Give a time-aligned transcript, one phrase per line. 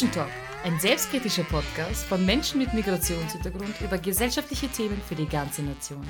[0.00, 0.30] Tuschentalk,
[0.64, 6.08] ein selbstkritischer Podcast von Menschen mit Migrationshintergrund über gesellschaftliche Themen für die ganze Nation.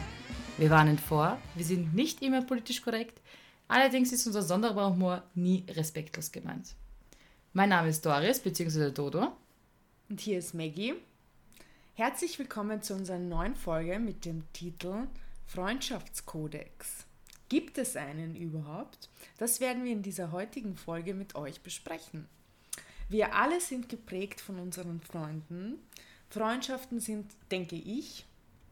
[0.59, 3.21] Wir warnen vor, wir sind nicht immer politisch korrekt,
[3.66, 6.77] allerdings ist unser sonderbarer Humor nie respektlos gemeint.
[7.53, 8.93] Mein Name ist Doris bzw.
[8.93, 9.33] Dodo.
[10.09, 10.95] Und hier ist Maggie.
[11.95, 15.09] Herzlich willkommen zu unserer neuen Folge mit dem Titel
[15.48, 17.07] Freundschaftskodex.
[17.48, 19.09] Gibt es einen überhaupt?
[19.38, 22.29] Das werden wir in dieser heutigen Folge mit euch besprechen.
[23.10, 25.80] Wir alle sind geprägt von unseren Freunden.
[26.28, 28.24] Freundschaften sind, denke ich,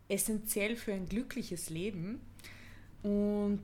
[0.06, 2.20] essentiell für ein glückliches Leben.
[3.02, 3.61] Und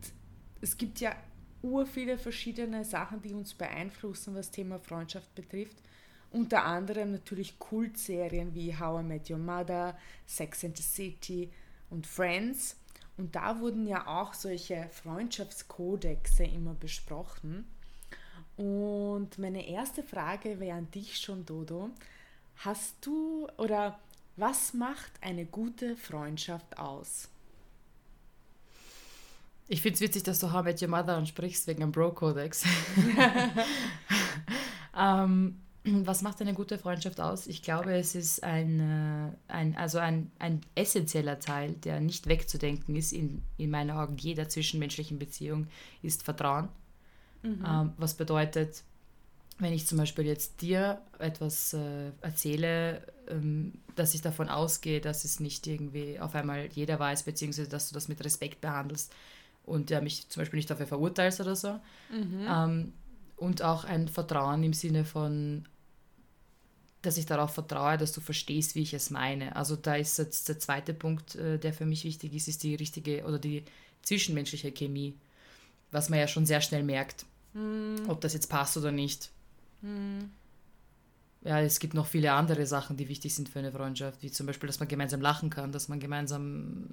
[0.61, 1.15] es gibt ja
[1.63, 5.77] ur viele verschiedene Sachen, die uns beeinflussen, was Thema Freundschaft betrifft.
[6.33, 11.53] Unter anderem natürlich Kultserien wie How I Met Your Mother, Sex and the City
[11.89, 12.77] und Friends.
[13.17, 17.65] Und da wurden ja auch solche Freundschaftskodexe immer besprochen.
[18.57, 21.91] Und meine erste Frage wäre an dich schon, Dodo.
[22.59, 23.99] Hast du oder
[24.37, 27.29] was macht eine gute Freundschaft aus?
[29.67, 32.65] Ich finde es witzig, dass du How Met Your Mother ansprichst wegen dem Bro-Kodex.
[34.97, 37.47] ähm, was macht eine gute Freundschaft aus?
[37.47, 42.95] Ich glaube, es ist ein, äh, ein, also ein, ein essentieller Teil, der nicht wegzudenken
[42.97, 45.67] ist in, in meinen Augen jeder zwischenmenschlichen Beziehung,
[46.03, 46.69] ist Vertrauen.
[47.45, 47.65] Mhm.
[47.65, 48.83] Ähm, was bedeutet,
[49.59, 55.25] wenn ich zum Beispiel jetzt dir etwas äh, erzähle, ähm, dass ich davon ausgehe, dass
[55.25, 59.13] es nicht irgendwie auf einmal jeder weiß, beziehungsweise dass du das mit Respekt behandelst
[59.65, 61.81] und ja, mich zum Beispiel nicht dafür verurteilst oder so.
[62.11, 62.47] Mhm.
[62.49, 62.93] Ähm,
[63.37, 65.67] und auch ein Vertrauen im Sinne von,
[67.03, 69.55] dass ich darauf vertraue, dass du verstehst, wie ich es meine.
[69.55, 72.75] Also da ist jetzt der zweite Punkt, äh, der für mich wichtig ist, ist die
[72.75, 73.65] richtige oder die
[74.03, 75.15] zwischenmenschliche Chemie,
[75.93, 77.25] was man ja schon sehr schnell merkt.
[77.55, 78.03] Mhm.
[78.09, 79.31] Ob das jetzt passt oder nicht.
[79.83, 80.31] Mhm.
[81.43, 84.47] Ja, es gibt noch viele andere Sachen, die wichtig sind für eine Freundschaft, wie zum
[84.47, 86.89] Beispiel, dass man gemeinsam lachen kann, dass man gemeinsam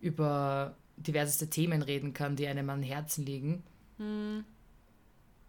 [0.00, 3.62] über diverseste Themen reden kann, die einem am Herzen liegen.
[3.98, 4.44] Mhm.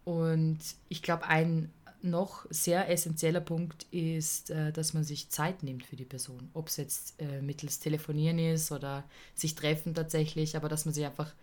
[0.06, 1.72] Und ich glaube, ein
[2.04, 6.50] noch sehr essentieller Punkt ist, äh, dass man sich Zeit nimmt für die Person.
[6.54, 11.06] Ob es jetzt äh, mittels Telefonieren ist oder sich treffen tatsächlich, aber dass man sich
[11.06, 11.34] einfach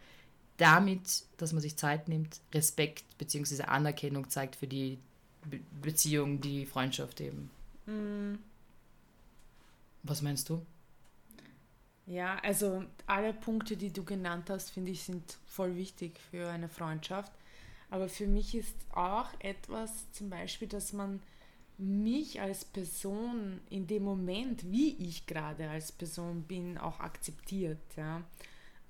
[0.60, 3.62] damit, dass man sich Zeit nimmt, Respekt bzw.
[3.62, 4.98] Anerkennung zeigt für die
[5.44, 7.50] Be Beziehung, die Freundschaft eben.
[7.86, 8.38] Mhm.
[10.02, 10.64] Was meinst du?
[12.06, 16.68] Ja, also alle Punkte, die du genannt hast, finde ich, sind voll wichtig für eine
[16.68, 17.32] Freundschaft.
[17.88, 21.20] Aber für mich ist auch etwas zum Beispiel, dass man
[21.78, 27.80] mich als Person in dem Moment, wie ich gerade als Person bin, auch akzeptiert.
[27.96, 28.22] Ja.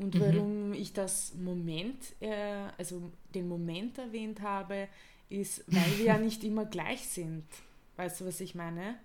[0.00, 0.20] Und mhm.
[0.20, 4.88] warum ich das Moment, äh, also den Moment erwähnt habe,
[5.28, 7.44] ist, weil wir ja nicht immer gleich sind.
[7.96, 8.96] Weißt du, was ich meine?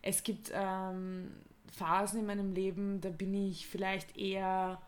[0.00, 1.32] Es gibt ähm,
[1.70, 4.80] Phasen in meinem Leben, da bin ich vielleicht eher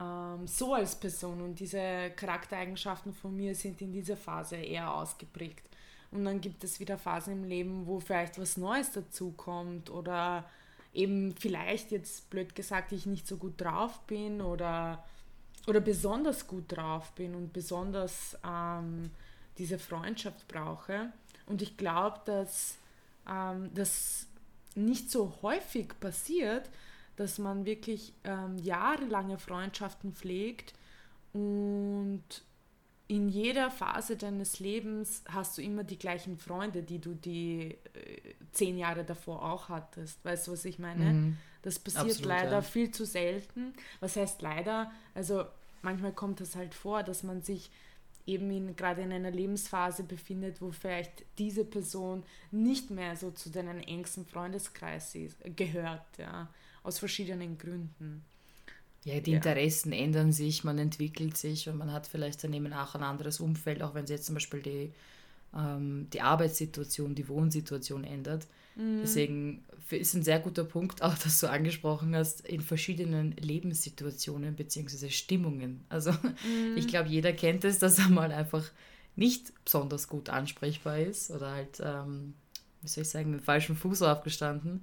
[0.00, 5.68] ähm, so als Person und diese Charaktereigenschaften von mir sind in dieser Phase eher ausgeprägt.
[6.10, 10.48] Und dann gibt es wieder Phasen im Leben, wo vielleicht was Neues dazukommt oder
[10.92, 15.04] eben vielleicht jetzt blöd gesagt ich nicht so gut drauf bin oder,
[15.66, 19.10] oder besonders gut drauf bin und besonders ähm,
[19.58, 21.12] diese Freundschaft brauche.
[21.46, 22.76] Und ich glaube, dass
[23.28, 24.26] ähm, das
[24.74, 26.68] nicht so häufig passiert,
[27.16, 30.74] dass man wirklich ähm, jahrelange Freundschaften pflegt
[31.32, 32.22] und
[33.08, 38.34] in jeder Phase deines Lebens hast du immer die gleichen Freunde, die du die äh,
[38.52, 40.24] zehn Jahre davor auch hattest.
[40.24, 41.12] Weißt du, was ich meine?
[41.12, 41.38] Mhm.
[41.62, 42.62] Das passiert Absolut, leider ja.
[42.62, 43.74] viel zu selten.
[44.00, 44.90] Was heißt leider?
[45.14, 45.44] Also
[45.82, 47.70] manchmal kommt es halt vor, dass man sich
[48.26, 53.50] eben in, gerade in einer Lebensphase befindet, wo vielleicht diese Person nicht mehr so zu
[53.50, 56.48] deinem engsten Freundeskreis ist, gehört, ja,
[56.82, 58.24] aus verschiedenen Gründen.
[59.04, 59.36] Ja, die ja.
[59.38, 63.82] Interessen ändern sich, man entwickelt sich und man hat vielleicht daneben auch ein anderes Umfeld,
[63.82, 64.92] auch wenn sich jetzt zum Beispiel die,
[65.56, 68.46] ähm, die Arbeitssituation, die Wohnsituation ändert.
[68.76, 69.00] Mhm.
[69.02, 75.10] Deswegen ist ein sehr guter Punkt, auch dass du angesprochen hast, in verschiedenen Lebenssituationen bzw.
[75.10, 75.84] Stimmungen.
[75.88, 76.76] Also mhm.
[76.76, 78.70] ich glaube, jeder kennt es, dass er mal einfach
[79.16, 82.34] nicht besonders gut ansprechbar ist oder halt, ähm,
[82.80, 84.82] wie soll ich sagen, mit dem falschen Fuß aufgestanden.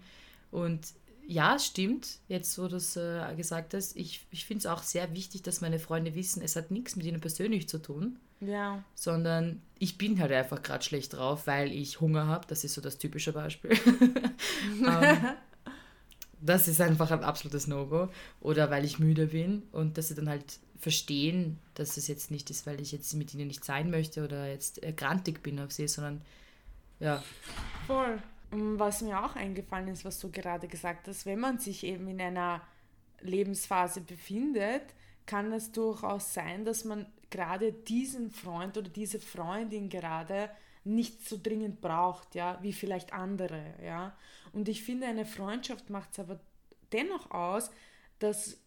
[0.51, 0.81] Und
[1.29, 3.95] ja, es stimmt, jetzt wo du es äh, gesagt hast.
[3.95, 7.05] Ich, ich finde es auch sehr wichtig, dass meine Freunde wissen, es hat nichts mit
[7.05, 8.17] ihnen persönlich zu tun.
[8.41, 8.83] Ja.
[8.95, 12.47] Sondern ich bin halt einfach gerade schlecht drauf, weil ich Hunger habe.
[12.47, 13.77] Das ist so das typische Beispiel.
[14.79, 15.17] um, ähm,
[16.41, 18.09] das ist einfach ein absolutes No-Go.
[18.41, 22.49] Oder weil ich müde bin und dass sie dann halt verstehen, dass es jetzt nicht
[22.49, 25.87] ist, weil ich jetzt mit ihnen nicht sein möchte oder jetzt grantig bin auf sie,
[25.87, 26.23] sondern
[26.99, 27.23] Ja.
[27.85, 28.17] Voll.
[28.51, 32.19] Was mir auch eingefallen ist, was du gerade gesagt hast, wenn man sich eben in
[32.19, 32.61] einer
[33.21, 34.83] Lebensphase befindet,
[35.25, 40.49] kann es durchaus sein, dass man gerade diesen Freund oder diese Freundin gerade
[40.83, 44.15] nicht so dringend braucht, ja, wie vielleicht andere, ja.
[44.53, 46.39] Und ich finde, eine Freundschaft macht es aber
[46.91, 47.69] dennoch aus,
[48.17, 48.57] dass,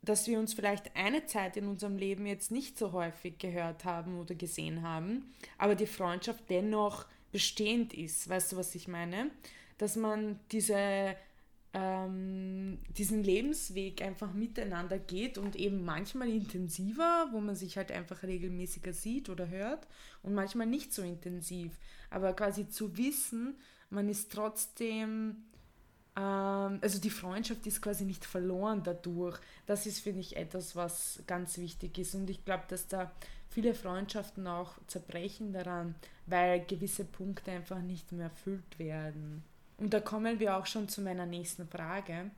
[0.00, 4.18] dass wir uns vielleicht eine Zeit in unserem Leben jetzt nicht so häufig gehört haben
[4.18, 8.28] oder gesehen haben, aber die Freundschaft dennoch bestehend ist.
[8.28, 9.30] Weißt du, was ich meine?
[9.78, 11.16] Dass man diese
[11.74, 18.22] ähm, diesen Lebensweg einfach miteinander geht und eben manchmal intensiver, wo man sich halt einfach
[18.22, 19.86] regelmäßiger sieht oder hört
[20.22, 21.72] und manchmal nicht so intensiv.
[22.10, 23.56] Aber quasi zu wissen,
[23.88, 25.36] man ist trotzdem,
[26.14, 29.40] ähm, also die Freundschaft ist quasi nicht verloren dadurch.
[29.64, 32.14] Das ist, finde ich, etwas, was ganz wichtig ist.
[32.14, 33.10] Und ich glaube, dass da
[33.52, 35.94] viele Freundschaften auch zerbrechen daran,
[36.26, 39.44] weil gewisse Punkte einfach nicht mehr erfüllt werden.
[39.76, 42.30] Und da kommen wir auch schon zu meiner nächsten Frage.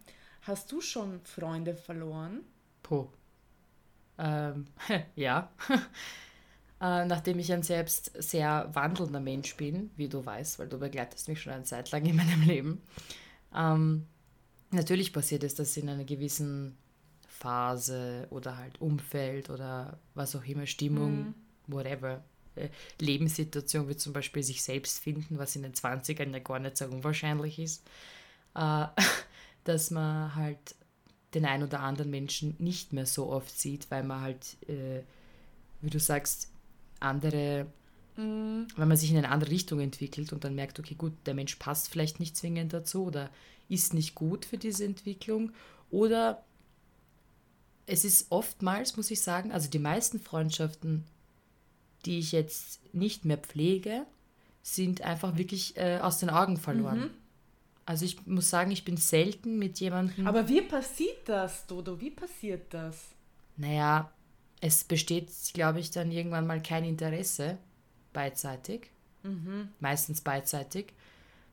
[0.42, 2.40] Hast du schon Freunde verloren?
[2.82, 3.10] Po.
[4.18, 4.66] Ähm,
[5.14, 5.50] ja.
[6.80, 11.28] äh, nachdem ich ein selbst sehr wandelnder Mensch bin, wie du weißt, weil du begleitest
[11.28, 12.82] mich schon eine Zeit lang in meinem Leben.
[13.54, 14.06] Ähm,
[14.70, 16.76] natürlich passiert es, dass in einer gewissen
[17.34, 21.34] Phase oder halt Umfeld oder was auch immer, Stimmung, mhm.
[21.66, 22.22] whatever,
[22.54, 22.68] äh,
[23.00, 26.86] Lebenssituation wie zum Beispiel sich selbst finden, was in den 20ern ja gar nicht so
[26.86, 27.84] unwahrscheinlich ist,
[28.54, 28.86] äh,
[29.64, 30.76] dass man halt
[31.34, 35.02] den einen oder anderen Menschen nicht mehr so oft sieht, weil man halt, äh,
[35.80, 36.52] wie du sagst,
[37.00, 37.66] andere,
[38.16, 38.68] mhm.
[38.76, 41.56] weil man sich in eine andere Richtung entwickelt und dann merkt, okay, gut, der Mensch
[41.56, 43.28] passt vielleicht nicht zwingend dazu oder
[43.68, 45.50] ist nicht gut für diese Entwicklung
[45.90, 46.44] oder
[47.86, 51.04] es ist oftmals, muss ich sagen, also die meisten Freundschaften
[52.04, 54.06] die ich jetzt nicht mehr pflege,
[54.62, 57.00] sind einfach wirklich äh, aus den Augen verloren.
[57.00, 57.10] Mhm.
[57.86, 60.26] Also ich muss sagen, ich bin selten mit jemandem.
[60.26, 62.00] Aber wie passiert das, Dodo?
[62.00, 63.08] Wie passiert das?
[63.56, 64.10] Naja,
[64.60, 67.58] es besteht, glaube ich, dann irgendwann mal kein Interesse
[68.14, 68.90] beidseitig,
[69.22, 69.68] mhm.
[69.80, 70.94] meistens beidseitig,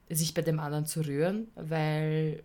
[0.09, 2.43] sich bei dem anderen zu rühren, weil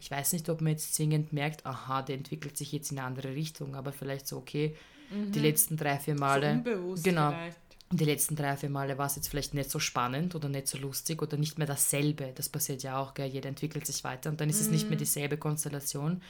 [0.00, 3.06] ich weiß nicht, ob man jetzt zwingend merkt, aha, der entwickelt sich jetzt in eine
[3.06, 4.74] andere Richtung, aber vielleicht so, okay,
[5.10, 5.32] Mhm.
[5.32, 6.62] Die letzten drei, vier Male.
[6.94, 7.30] So genau.
[7.30, 7.56] Vielleicht.
[7.92, 10.78] Die letzten drei, vier Male war es jetzt vielleicht nicht so spannend oder nicht so
[10.78, 12.32] lustig oder nicht mehr dasselbe.
[12.36, 13.26] Das passiert ja auch, gell?
[13.26, 14.66] jeder entwickelt sich weiter und dann ist mhm.
[14.66, 15.00] es nicht mehr mhm.
[15.00, 16.22] dieselbe Konstellation.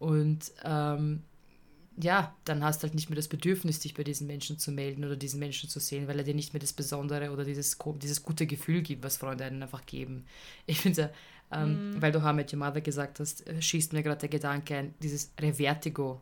[0.00, 1.22] Und ähm,
[2.00, 5.04] ja, dann hast du halt nicht mehr das Bedürfnis, dich bei diesen Menschen zu melden
[5.04, 8.22] oder diesen Menschen zu sehen, weil er dir nicht mehr das Besondere oder dieses, dieses
[8.24, 10.24] gute Gefühl gibt, was Freunde einen einfach geben.
[10.66, 11.12] Ich finde,
[11.52, 12.02] ähm, mm.
[12.02, 15.32] weil du How Your Mother gesagt hast, äh, schießt mir gerade der Gedanke ein, dieses
[15.40, 16.20] Revertigo.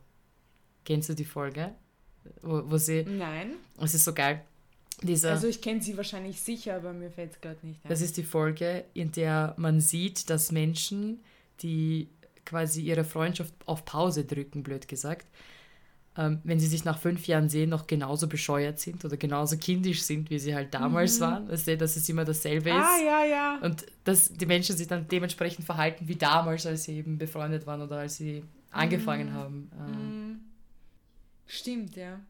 [0.85, 1.73] Kennst du die Folge?
[2.43, 3.05] wo, wo sie.
[3.05, 3.55] Nein.
[3.81, 4.43] Es ist so geil.
[5.03, 7.89] Dieser, also ich kenne sie wahrscheinlich sicher, aber mir fällt es gerade nicht ein.
[7.89, 11.21] Das ist die Folge, in der man sieht, dass Menschen,
[11.61, 12.09] die
[12.47, 15.27] quasi ihre Freundschaft auf Pause drücken, blöd gesagt,
[16.19, 20.03] ähm, wenn sie sich nach fünf Jahren sehen, noch genauso bescheuert sind oder genauso kindisch
[20.03, 21.25] sind, wie sie halt damals mhm.
[21.25, 21.49] waren.
[21.49, 22.87] Weißt du, dass es immer dasselbe ah, ist.
[22.87, 23.59] Ah, ja, ja.
[23.63, 27.83] Und dass die Menschen sich dann dementsprechend verhalten wie damals, als sie eben befreundet waren
[27.83, 29.35] oder als sie angefangen mhm.
[29.35, 29.71] haben.
[29.79, 30.41] Ähm, mhm.
[31.47, 32.21] Stimmt, ja.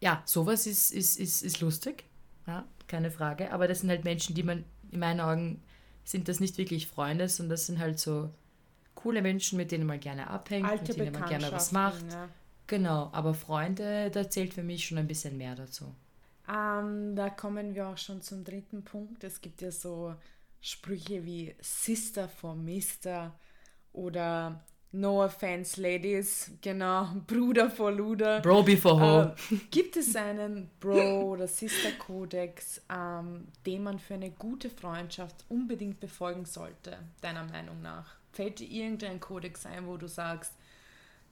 [0.00, 2.04] Ja, sowas ist, ist, ist, ist lustig,
[2.46, 3.52] ja, keine Frage.
[3.52, 5.62] Aber das sind halt Menschen, die man, in meinen Augen,
[6.04, 8.30] sind das nicht wirklich Freunde, sondern das sind halt so
[8.94, 12.04] coole Menschen, mit denen man gerne abhängt, Alte mit denen man gerne was macht.
[12.10, 12.28] Ja.
[12.70, 15.92] Genau, aber Freunde, da zählt für mich schon ein bisschen mehr dazu.
[16.48, 19.24] Ähm, da kommen wir auch schon zum dritten Punkt.
[19.24, 20.14] Es gibt ja so
[20.60, 23.34] Sprüche wie Sister for Mister
[23.92, 24.62] oder
[24.92, 28.38] No offense, Ladies, genau, Bruder vor Luder.
[28.38, 29.22] Bro before Ho.
[29.22, 35.98] Äh, gibt es einen Bro- oder Sister-Kodex, ähm, den man für eine gute Freundschaft unbedingt
[35.98, 38.14] befolgen sollte, deiner Meinung nach?
[38.30, 40.52] Fällt dir irgendein Kodex ein, wo du sagst,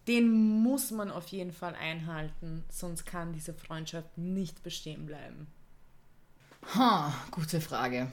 [0.08, 5.46] den muss man auf jeden Fall einhalten, sonst kann diese Freundschaft nicht bestehen bleiben?
[6.74, 8.10] Ha, gute Frage.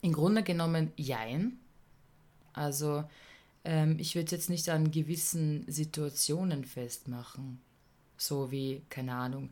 [0.00, 1.58] Im Grunde genommen, jein.
[2.52, 3.04] Also,
[3.64, 7.60] ähm, ich würde jetzt nicht an gewissen Situationen festmachen.
[8.16, 9.50] So wie, keine Ahnung,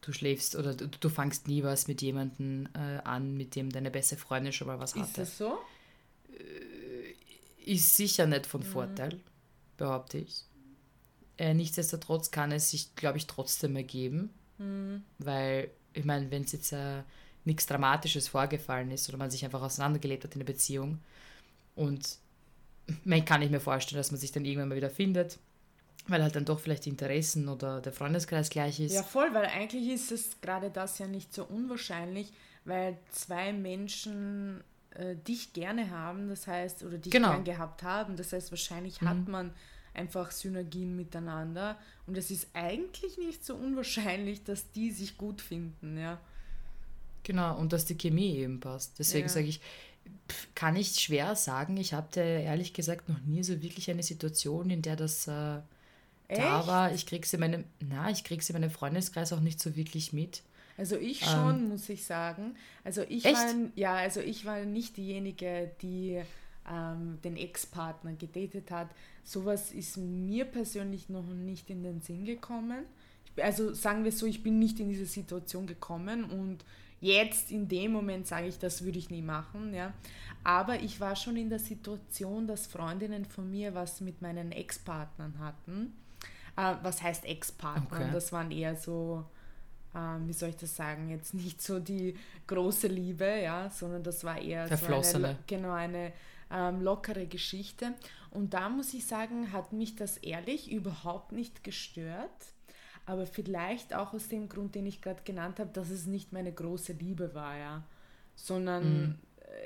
[0.00, 3.90] du schläfst oder du, du fangst nie was mit jemandem äh, an, mit dem deine
[3.90, 5.06] beste Freundin schon mal was hatte.
[5.06, 5.58] Ist das so?
[6.32, 8.66] Äh, ist sicher nicht von mhm.
[8.66, 9.20] Vorteil,
[9.76, 10.47] behaupte ich.
[11.38, 15.04] Äh, nichtsdestotrotz kann es sich, glaube ich, trotzdem ergeben, mhm.
[15.18, 17.02] weil, ich meine, wenn es jetzt äh,
[17.44, 20.98] nichts Dramatisches vorgefallen ist oder man sich einfach auseinandergelebt hat in der Beziehung
[21.76, 22.18] und
[23.04, 25.38] man kann nicht mehr vorstellen, dass man sich dann irgendwann mal wieder findet.
[26.06, 28.94] Weil halt dann doch vielleicht die Interessen oder der Freundeskreis gleich ist.
[28.94, 32.32] Ja, voll, weil eigentlich ist es gerade das ja nicht so unwahrscheinlich,
[32.64, 37.32] weil zwei Menschen äh, dich gerne haben, das heißt, oder dich genau.
[37.32, 39.08] gern gehabt haben, das heißt, wahrscheinlich mhm.
[39.08, 39.50] hat man
[39.94, 45.98] einfach Synergien miteinander und es ist eigentlich nicht so unwahrscheinlich, dass die sich gut finden,
[45.98, 46.20] ja.
[47.24, 48.98] Genau, und dass die Chemie eben passt.
[48.98, 49.32] Deswegen ja.
[49.32, 49.60] sage ich,
[50.54, 51.76] kann ich schwer sagen.
[51.76, 55.60] Ich hatte ehrlich gesagt noch nie so wirklich eine Situation, in der das äh,
[56.28, 56.92] da war.
[56.92, 59.76] Ich kriege sie in meinem, na, ich kriege sie in meinem Freundeskreis auch nicht so
[59.76, 60.42] wirklich mit.
[60.76, 62.54] Also ich schon, ähm, muss ich sagen.
[62.84, 63.36] Also ich echt?
[63.36, 66.22] war ja, also ich war nicht diejenige, die
[66.70, 68.88] ähm, den Ex-Partner gedatet hat.
[69.24, 72.84] Sowas ist mir persönlich noch nicht in den Sinn gekommen.
[73.40, 76.64] Also sagen wir so, ich bin nicht in diese Situation gekommen und
[77.00, 79.92] jetzt in dem Moment sage ich, das würde ich nie machen, ja.
[80.44, 85.38] Aber ich war schon in der Situation, dass Freundinnen von mir was mit meinen Ex-Partnern
[85.38, 85.92] hatten.
[86.56, 87.98] Äh, was heißt Ex-Partner?
[87.98, 88.10] Okay.
[88.12, 89.24] Das waren eher so,
[89.94, 94.24] äh, wie soll ich das sagen, jetzt nicht so die große Liebe, ja, sondern das
[94.24, 96.12] war eher so eine, genau eine
[96.50, 97.94] ähm, lockere Geschichte.
[98.30, 102.52] Und da muss ich sagen, hat mich das ehrlich überhaupt nicht gestört
[103.08, 106.52] aber vielleicht auch aus dem Grund, den ich gerade genannt habe, dass es nicht meine
[106.52, 107.82] große Liebe war, ja,
[108.34, 109.14] sondern mhm.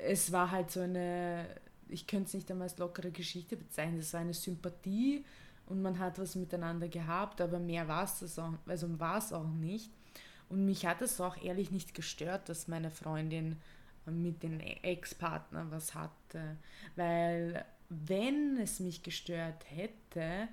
[0.01, 1.45] es war halt so eine,
[1.89, 5.25] ich könnte es nicht einmal als lockere Geschichte bezeichnen, es war eine Sympathie
[5.65, 9.49] und man hat was miteinander gehabt, aber mehr war es auch, also war es auch
[9.49, 9.91] nicht.
[10.47, 13.57] Und mich hat es auch ehrlich nicht gestört, dass meine Freundin
[14.11, 16.57] mit dem Ex-Partner was hatte,
[16.95, 20.47] weil wenn es mich gestört hätte,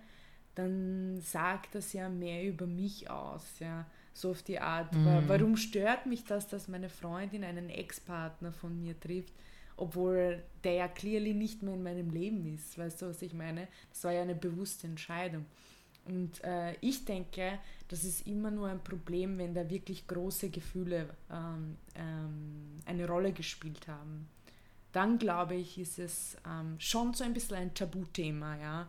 [0.54, 3.86] dann sagt das ja mehr über mich aus, ja.
[4.12, 4.92] So auf die Art.
[4.92, 5.24] Mhm.
[5.26, 9.32] Warum stört mich das, dass meine Freundin einen Ex-Partner von mir trifft,
[9.76, 12.76] obwohl der ja clearly nicht mehr in meinem Leben ist?
[12.76, 13.68] Weißt du, was ich meine?
[13.90, 15.46] Das war ja eine bewusste Entscheidung.
[16.10, 21.08] Und äh, ich denke, das ist immer nur ein Problem, wenn da wirklich große Gefühle
[21.30, 24.28] ähm, ähm, eine Rolle gespielt haben.
[24.92, 28.88] Dann glaube ich, ist es ähm, schon so ein bisschen ein Tabuthema, ja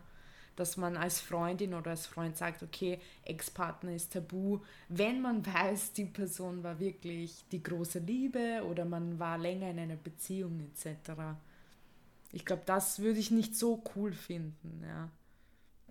[0.56, 5.92] dass man als Freundin oder als Freund sagt, okay, Ex-Partner ist tabu, wenn man weiß,
[5.92, 11.12] die Person war wirklich die große Liebe oder man war länger in einer Beziehung etc.
[12.32, 15.10] Ich glaube, das würde ich nicht so cool finden, ja.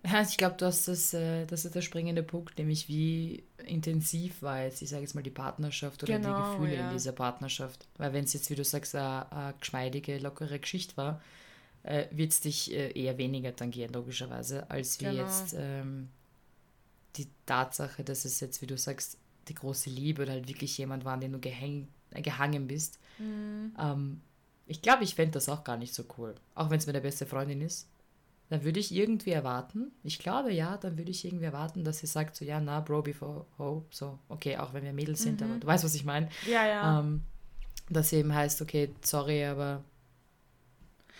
[0.04, 4.64] Ja, ich glaube, das, das, äh, das ist der springende Punkt, nämlich wie intensiv war
[4.64, 6.88] jetzt, ich sage jetzt mal, die Partnerschaft oder genau, die Gefühle ja.
[6.88, 7.86] in dieser Partnerschaft.
[7.98, 11.22] Weil wenn es jetzt, wie du sagst, eine, eine geschmeidige, lockere Geschichte war,
[11.84, 15.22] äh, wird es dich äh, eher weniger tangieren, logischerweise, als wie genau.
[15.22, 16.08] jetzt ähm,
[17.16, 19.18] die Tatsache, dass es jetzt, wie du sagst,
[19.48, 22.98] die große Liebe oder halt wirklich jemand war, an den du gehäng, äh, gehangen bist.
[23.18, 23.72] Mhm.
[23.78, 24.20] Ähm,
[24.66, 26.34] ich glaube, ich fände das auch gar nicht so cool.
[26.54, 27.88] Auch wenn es meine beste Freundin ist.
[28.52, 32.06] Dann würde ich irgendwie erwarten, ich glaube ja, dann würde ich irgendwie erwarten, dass sie
[32.06, 35.46] sagt so, ja, na, Bro before Hope, so, okay, auch wenn wir Mädels sind, mhm.
[35.46, 36.28] aber du weißt, was ich meine.
[36.46, 37.00] Ja, ja.
[37.00, 37.22] Ähm,
[37.88, 39.82] dass sie eben heißt, okay, sorry, aber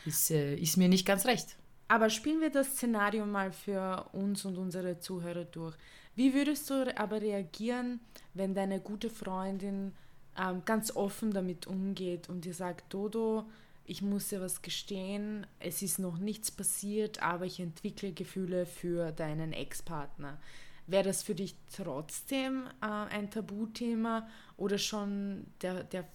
[0.04, 1.56] ist, äh, ist mir nicht ganz recht.
[1.88, 5.74] Aber spielen wir das Szenario mal für uns und unsere Zuhörer durch.
[6.14, 8.00] Wie würdest du aber reagieren,
[8.34, 9.94] wenn deine gute Freundin
[10.38, 13.46] ähm, ganz offen damit umgeht und dir sagt, Dodo,
[13.84, 19.12] ich muss dir was gestehen, es ist noch nichts passiert, aber ich entwickle Gefühle für
[19.12, 20.40] deinen Ex-Partner.
[20.86, 26.06] Wäre das für dich trotzdem äh, ein Tabuthema oder schon der, der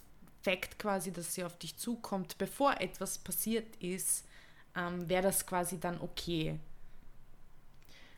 [0.42, 4.26] Fakt quasi, dass sie auf dich zukommt, bevor etwas passiert ist,
[4.76, 6.60] ähm, wäre das quasi dann okay.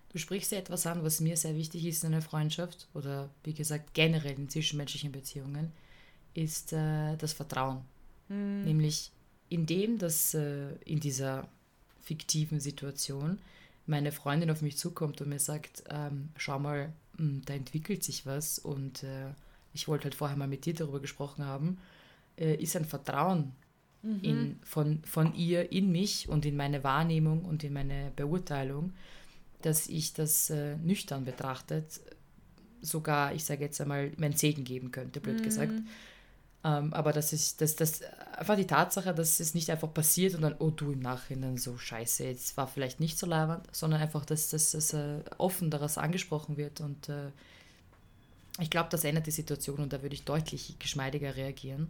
[0.10, 3.54] Du sprichst ja etwas an, was mir sehr wichtig ist in einer Freundschaft oder wie
[3.54, 5.72] gesagt generell in zwischenmenschlichen Beziehungen,
[6.34, 7.82] ist äh, das Vertrauen.
[8.28, 8.64] Mhm.
[8.64, 9.12] Nämlich
[9.50, 11.48] in dem, dass äh, in dieser
[12.02, 13.40] fiktiven Situation
[13.86, 18.04] meine Freundin auf mich zukommt und mir sagt, ähm, schau mal, mh, hm, da entwickelt
[18.04, 19.32] sich was und äh,
[19.74, 21.78] ich wollte halt vorher mal mit dir darüber gesprochen haben
[22.40, 23.52] äh, ist ein Vertrauen
[24.02, 24.20] mhm.
[24.22, 28.94] in, von, von ihr in mich und in meine Wahrnehmung und in meine Beurteilung,
[29.62, 32.00] dass ich das äh, nüchtern betrachtet
[32.82, 35.44] sogar, ich sage jetzt einmal, mein Segen geben könnte, blöd mhm.
[35.44, 35.74] gesagt.
[36.64, 38.02] Ähm, aber das ist das, das
[38.38, 41.78] einfach die Tatsache, dass es nicht einfach passiert und dann, oh du im Nachhinein so
[41.78, 46.58] scheiße, jetzt war vielleicht nicht so leibend, sondern einfach, dass das, äh, offen daraus angesprochen
[46.58, 47.32] wird und äh,
[48.60, 51.90] ich glaube, das ändert die Situation und da würde ich deutlich geschmeidiger reagieren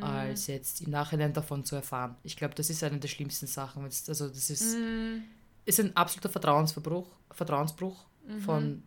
[0.00, 0.04] mhm.
[0.04, 2.16] als jetzt im Nachhinein davon zu erfahren.
[2.22, 3.84] Ich glaube, das ist eine der schlimmsten Sachen.
[3.84, 5.22] Also das ist, mhm.
[5.64, 8.40] ist ein absoluter Vertrauensverbruch, Vertrauensbruch mhm.
[8.40, 8.82] von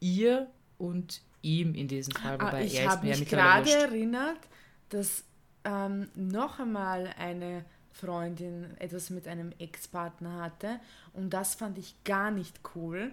[0.00, 2.34] ihr und ihm in diesem Fall.
[2.34, 4.38] Wobei ah, ich habe mich gerade erinnert,
[4.90, 5.24] dass
[5.64, 10.80] ähm, noch einmal eine Freundin etwas mit einem Ex-Partner hatte
[11.12, 13.12] und das fand ich gar nicht cool.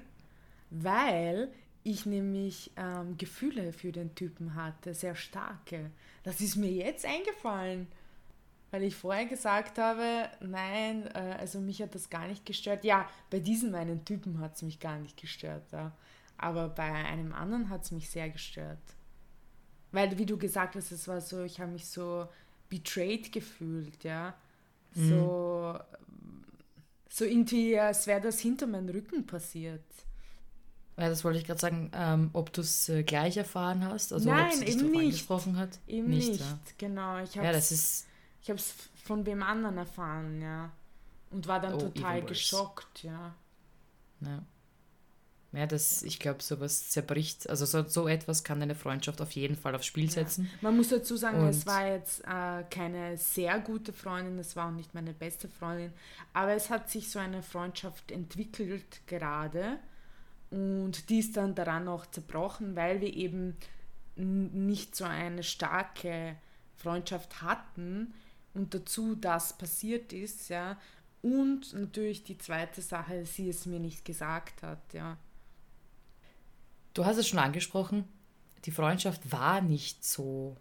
[0.70, 1.50] weil
[1.84, 5.92] ich nämlich ähm, Gefühle für den Typen hatte, sehr starke.
[6.24, 7.88] Das ist mir jetzt eingefallen,
[8.72, 12.86] weil ich vorher gesagt habe, nein, äh, also mich hat das gar nicht gestört.
[12.86, 15.92] Ja, bei diesen meinen Typen hat es mich gar nicht gestört, ja.
[16.38, 18.80] aber bei einem anderen hat es mich sehr gestört.
[19.94, 22.28] Weil, wie du gesagt hast, es war so, ich habe mich so
[22.68, 24.34] betrayed gefühlt, ja.
[24.96, 25.10] Mhm.
[25.10, 25.80] So,
[27.10, 29.84] so irgendwie, als wäre das hinter meinem Rücken passiert.
[30.98, 34.30] Ja, das wollte ich gerade sagen, ähm, ob du es äh, gleich erfahren hast, also
[34.30, 35.00] Nein, ob es dich eben nicht.
[35.02, 35.80] angesprochen hat.
[35.88, 36.60] Eben nicht, nicht ja.
[36.78, 37.20] genau.
[37.20, 38.08] Ich ja, das ist.
[38.42, 38.74] Ich habe es
[39.04, 40.72] von wem anderen erfahren, ja.
[41.30, 43.34] Und war dann oh, total geschockt, ja.
[44.22, 44.44] Ja.
[45.54, 49.56] Ja, das, ich glaube, sowas zerbricht, also so, so etwas kann eine Freundschaft auf jeden
[49.56, 50.46] Fall aufs Spiel setzen.
[50.46, 50.58] Ja.
[50.62, 54.70] Man muss dazu sagen, Und es war jetzt äh, keine sehr gute Freundin, es war
[54.70, 55.94] auch nicht meine beste Freundin,
[56.34, 59.78] aber es hat sich so eine Freundschaft entwickelt gerade
[60.50, 63.56] und die ist dann daran auch zerbrochen, weil wir eben
[64.16, 66.36] nicht so eine starke
[66.76, 68.14] Freundschaft hatten
[68.56, 70.78] und dazu das passiert ist, ja.
[71.22, 75.18] Und natürlich die zweite Sache, sie es mir nicht gesagt hat, ja.
[76.94, 78.06] Du hast es schon angesprochen,
[78.66, 80.56] die Freundschaft war nicht so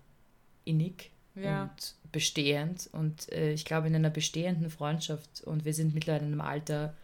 [0.64, 1.64] innig ja.
[1.64, 2.88] und bestehend.
[2.92, 6.94] Und äh, ich glaube, in einer bestehenden Freundschaft, und wir sind mittlerweile in einem Alter,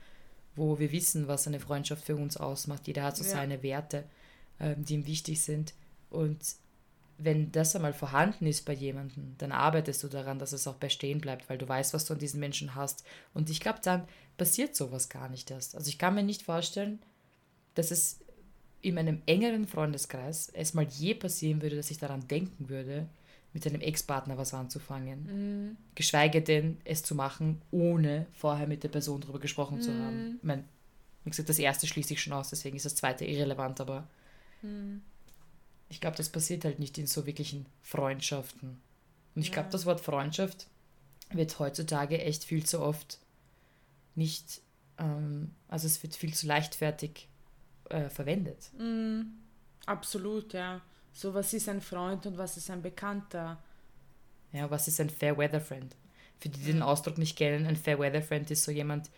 [0.56, 2.86] wo wir wissen, was eine Freundschaft für uns ausmacht.
[2.86, 3.30] Jeder hat so ja.
[3.30, 4.04] seine Werte,
[4.58, 5.74] äh, die ihm wichtig sind.
[6.10, 6.38] Und
[7.18, 11.20] wenn das einmal vorhanden ist bei jemandem, dann arbeitest du daran, dass es auch bestehen
[11.20, 13.04] bleibt, weil du weißt, was du an diesen Menschen hast.
[13.34, 14.06] Und ich glaube, dann
[14.36, 15.74] passiert sowas gar nicht erst.
[15.74, 17.00] Also ich kann mir nicht vorstellen,
[17.74, 18.20] dass es
[18.80, 23.08] in meinem engeren Freundeskreis es mal je passieren würde, dass ich daran denken würde,
[23.52, 25.70] mit einem Ex-Partner was anzufangen.
[25.70, 25.76] Mhm.
[25.94, 29.82] Geschweige denn, es zu machen, ohne vorher mit der Person darüber gesprochen mhm.
[29.82, 30.36] zu haben.
[30.36, 30.64] Ich meine,
[31.24, 34.06] wie gesagt, das erste schließe ich schon aus, deswegen ist das zweite irrelevant, aber
[34.62, 35.02] mhm.
[35.88, 38.80] ich glaube, das passiert halt nicht in so wirklichen Freundschaften.
[39.34, 39.54] Und ich ja.
[39.54, 40.68] glaube, das Wort Freundschaft
[41.30, 43.18] wird heutzutage echt viel zu oft
[44.14, 44.60] nicht,
[44.98, 47.28] ähm, also es wird viel zu leichtfertig
[47.90, 48.70] äh, verwendet.
[48.78, 49.22] Mm,
[49.86, 50.80] absolut, ja.
[51.12, 53.58] So, was ist ein Freund und was ist ein Bekannter?
[54.52, 55.94] Ja, was ist ein Fair Weather Friend?
[56.38, 59.10] Für die, die den Ausdruck nicht kennen, ein Fair Weather Friend ist so jemand,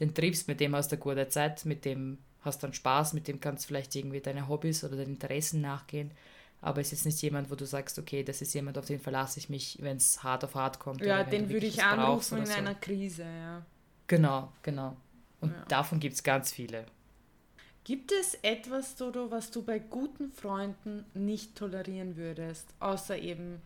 [0.00, 3.40] den triffst, mit dem hast du gute Zeit, mit dem hast dann Spaß, mit dem
[3.40, 6.10] kannst du vielleicht irgendwie deine Hobbys oder deine Interessen nachgehen.
[6.60, 9.38] Aber es ist nicht jemand, wo du sagst, okay, das ist jemand, auf den verlasse
[9.38, 11.04] ich mich, wenn es hart auf hart kommt.
[11.04, 12.52] Ja, den würde ich anrufen in so.
[12.52, 13.66] einer Krise, ja.
[14.06, 14.96] Genau, genau.
[15.40, 15.64] Und ja.
[15.66, 16.86] davon gibt es ganz viele.
[17.84, 23.60] Gibt es etwas, Dodo, was du bei guten Freunden nicht tolerieren würdest, außer eben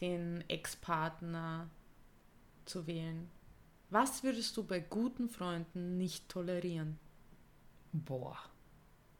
[0.00, 1.68] den Ex-Partner
[2.66, 3.28] zu wählen?
[3.90, 6.98] Was würdest du bei guten Freunden nicht tolerieren?
[7.92, 8.38] Boah,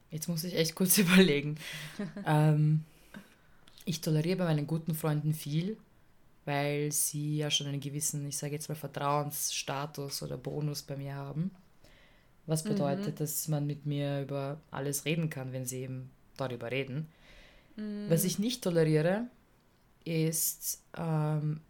[0.09, 1.57] jetzt muss ich echt kurz überlegen.
[2.25, 2.85] ähm,
[3.83, 5.77] ich toleriere bei meinen guten Freunden viel,
[6.45, 11.15] weil sie ja schon einen gewissen, ich sage jetzt mal, Vertrauensstatus oder Bonus bei mir
[11.15, 11.51] haben.
[12.49, 13.15] Was bedeutet, mhm.
[13.15, 17.07] dass man mit mir über alles reden kann, wenn sie eben darüber reden.
[17.75, 18.05] Mhm.
[18.09, 19.27] Was ich nicht toleriere,
[20.03, 21.61] ist ähm,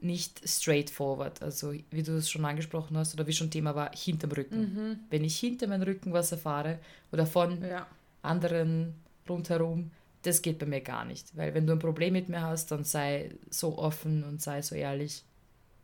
[0.00, 1.42] nicht straightforward.
[1.42, 4.60] Also wie du es schon angesprochen hast oder wie schon Thema war, hinterm Rücken.
[4.60, 4.98] Mhm.
[5.08, 6.78] Wenn ich hinter meinem Rücken was erfahre
[7.12, 7.86] oder von ja.
[8.22, 8.94] anderen
[9.28, 9.90] rundherum,
[10.22, 11.36] das geht bei mir gar nicht.
[11.36, 14.74] Weil wenn du ein Problem mit mir hast, dann sei so offen und sei so
[14.74, 15.24] ehrlich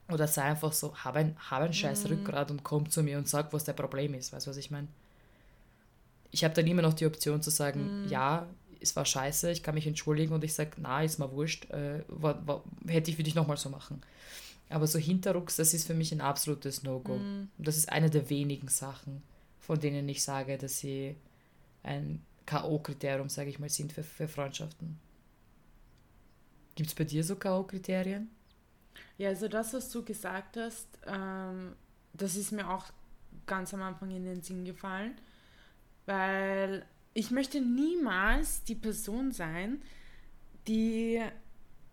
[0.08, 2.10] oder sei einfach so, hab ein, hab ein scheiß mhm.
[2.10, 4.32] Rückgrat und komm zu mir und sag, was der Problem ist.
[4.32, 4.88] Weißt du, was ich meine?
[6.30, 8.08] Ich habe dann immer noch die Option zu sagen, mhm.
[8.08, 8.46] ja,
[8.80, 12.04] es war scheiße, ich kann mich entschuldigen und ich sage, na, ist mal wurscht, äh,
[12.08, 14.02] war, war, hätte ich für dich nochmal so machen.
[14.68, 17.16] Aber so Hinterrucks, das ist für mich ein absolutes No-Go.
[17.16, 17.48] Mhm.
[17.58, 19.22] Das ist eine der wenigen Sachen,
[19.60, 21.16] von denen ich sage, dass sie
[21.82, 24.98] ein K.O.-Kriterium, sage ich mal, sind für, für Freundschaften.
[26.74, 28.26] Gibt es bei dir so K.O.-Kriterien?
[29.18, 31.74] Ja, also das, was du gesagt hast, ähm,
[32.12, 32.86] das ist mir auch
[33.46, 35.14] ganz am Anfang in den Sinn gefallen,
[36.06, 39.82] weil ich möchte niemals die Person sein,
[40.66, 41.22] die,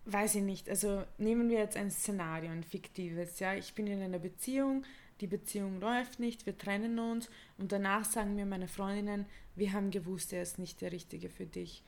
[0.04, 4.02] weiß ich nicht, also nehmen wir jetzt ein Szenario, ein fiktives, ja, ich bin in
[4.02, 4.84] einer Beziehung,
[5.20, 9.90] die Beziehung läuft nicht, wir trennen uns und danach sagen mir meine Freundinnen, wir haben
[9.90, 11.82] gewusst, er ist nicht der Richtige für dich.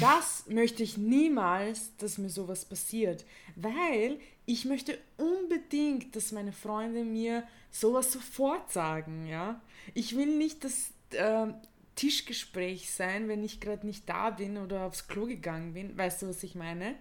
[0.00, 3.24] Das möchte ich niemals, dass mir sowas passiert,
[3.56, 9.60] weil ich möchte unbedingt, dass meine Freunde mir sowas sofort sagen, ja.
[9.94, 11.46] Ich will nicht das äh,
[11.94, 16.28] Tischgespräch sein, wenn ich gerade nicht da bin oder aufs Klo gegangen bin, weißt du,
[16.28, 16.94] was ich meine?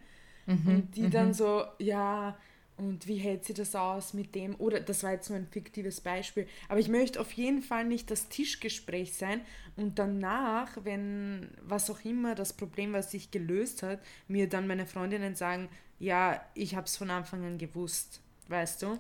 [0.45, 1.33] Mhm, und die dann mhm.
[1.33, 2.37] so, ja,
[2.77, 4.55] Und wie hält sie das aus mit dem?
[4.59, 6.47] Oder das war jetzt nur ein fiktives Beispiel.
[6.69, 9.41] Aber ich möchte auf jeden Fall nicht das Tischgespräch sein
[9.75, 14.85] und danach, wenn was auch immer das Problem, was sich gelöst hat, mir dann meine
[14.85, 18.99] Freundinnen sagen, ja, ich habe es von Anfang an gewusst, weißt du?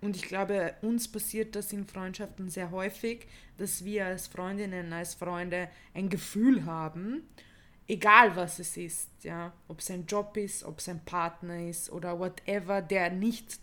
[0.00, 3.26] Und ich glaube, uns passiert das in Freundschaften sehr häufig,
[3.58, 7.22] dass wir als Freundinnen, als Freunde ein Gefühl haben,
[7.86, 11.90] egal was es ist, ja, ob es ein Job ist, ob es ein Partner ist
[11.90, 13.58] oder whatever, der nicht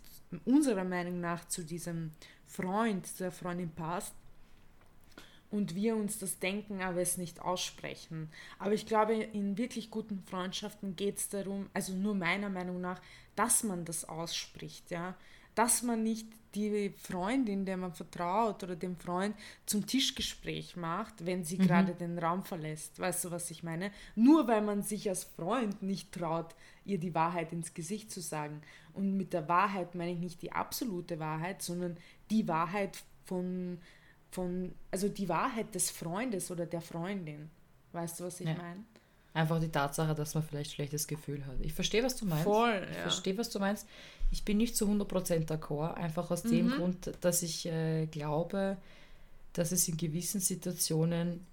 [0.45, 2.11] unserer Meinung nach zu diesem
[2.47, 4.13] Freund, der Freundin passt,
[5.51, 8.31] und wir uns das denken, aber es nicht aussprechen.
[8.57, 13.01] Aber ich glaube, in wirklich guten Freundschaften geht es darum, also nur meiner Meinung nach,
[13.35, 15.15] dass man das ausspricht, ja.
[15.55, 19.35] Dass man nicht die Freundin, der man vertraut oder dem Freund
[19.65, 21.63] zum Tischgespräch macht, wenn sie mhm.
[21.63, 22.99] gerade den Raum verlässt.
[22.99, 23.91] Weißt du, was ich meine?
[24.15, 28.61] Nur weil man sich als Freund nicht traut, ihr die Wahrheit ins Gesicht zu sagen.
[28.93, 31.97] Und mit der Wahrheit meine ich nicht die absolute Wahrheit, sondern
[32.29, 33.79] die Wahrheit von
[34.31, 37.49] von, also die Wahrheit des Freundes oder der Freundin.
[37.91, 38.55] Weißt du, was ich ja.
[38.55, 38.83] meine?
[39.33, 41.55] Einfach die Tatsache, dass man vielleicht schlechtes Gefühl hat.
[41.61, 42.43] Ich verstehe, was du meinst.
[42.43, 43.87] Voll, ich verstehe, was du meinst.
[44.29, 46.51] Ich bin nicht zu 100% d'accord, einfach aus mhm.
[46.51, 48.77] dem Grund, dass ich äh, glaube,
[49.53, 51.45] dass es in gewissen Situationen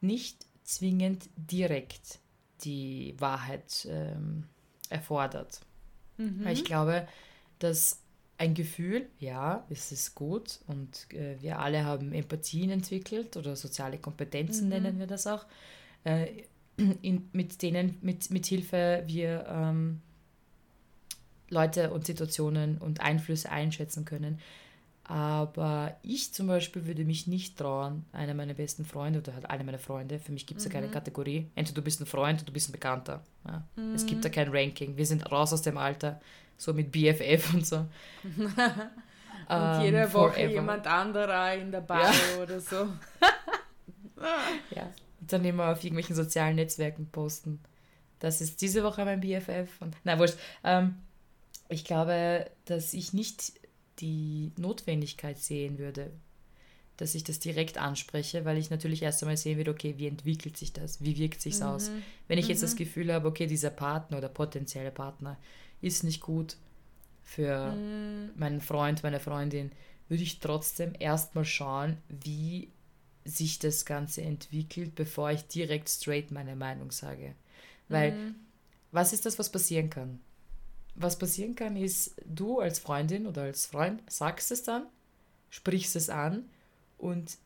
[0.00, 2.18] nicht zwingend direkt
[2.62, 4.44] die Wahrheit ähm,
[4.88, 5.60] erfordert.
[6.16, 6.44] Mhm.
[6.44, 7.06] Weil ich glaube,
[7.60, 8.00] dass
[8.36, 13.98] ein Gefühl, ja, es ist gut und äh, wir alle haben Empathien entwickelt oder soziale
[13.98, 14.70] Kompetenzen mhm.
[14.70, 15.44] nennen wir das auch,
[16.08, 16.44] äh,
[17.02, 20.00] in, mit denen, mit, mit Hilfe wir ähm,
[21.50, 24.38] Leute und Situationen und Einflüsse einschätzen können.
[25.04, 29.64] Aber ich zum Beispiel würde mich nicht trauen, einer meiner besten Freunde oder halt alle
[29.64, 30.72] meine Freunde, für mich gibt es mhm.
[30.72, 30.92] ja keine mhm.
[30.92, 33.24] Kategorie, entweder du bist ein Freund oder du bist ein Bekannter.
[33.46, 33.64] Ja.
[33.76, 33.94] Mhm.
[33.94, 34.32] Es gibt da mhm.
[34.32, 34.96] kein Ranking.
[34.96, 36.20] Wir sind raus aus dem Alter
[36.58, 37.76] so mit BFF und so.
[38.22, 38.58] und
[39.48, 40.52] um, jede ähm, Woche forever.
[40.52, 42.42] jemand anderer in der Bar ja.
[42.42, 42.76] oder so.
[44.74, 44.90] ja,
[45.32, 47.60] dann immer auf irgendwelchen sozialen Netzwerken posten.
[48.18, 49.80] Das ist diese Woche mein BFF.
[49.80, 50.36] Und, na, wurscht.
[50.64, 50.96] Ähm,
[51.68, 53.52] ich glaube, dass ich nicht
[54.00, 56.10] die Notwendigkeit sehen würde,
[56.96, 60.56] dass ich das direkt anspreche, weil ich natürlich erst einmal sehen würde, okay, wie entwickelt
[60.56, 61.62] sich das, wie wirkt sich mhm.
[61.62, 61.90] aus.
[62.26, 62.50] Wenn ich mhm.
[62.50, 62.78] jetzt das mhm.
[62.78, 65.38] Gefühl habe, okay, dieser Partner oder potenzielle Partner
[65.80, 66.56] ist nicht gut
[67.22, 68.30] für mhm.
[68.36, 69.70] meinen Freund, meine Freundin,
[70.08, 72.70] würde ich trotzdem erstmal schauen, wie
[73.28, 77.34] sich das Ganze entwickelt, bevor ich direkt straight meine Meinung sage.
[77.88, 78.34] Weil, mhm.
[78.92, 80.20] was ist das, was passieren kann?
[80.94, 84.86] Was passieren kann, ist, du als Freundin oder als Freund sagst es dann,
[85.50, 86.44] sprichst es an
[86.96, 87.38] und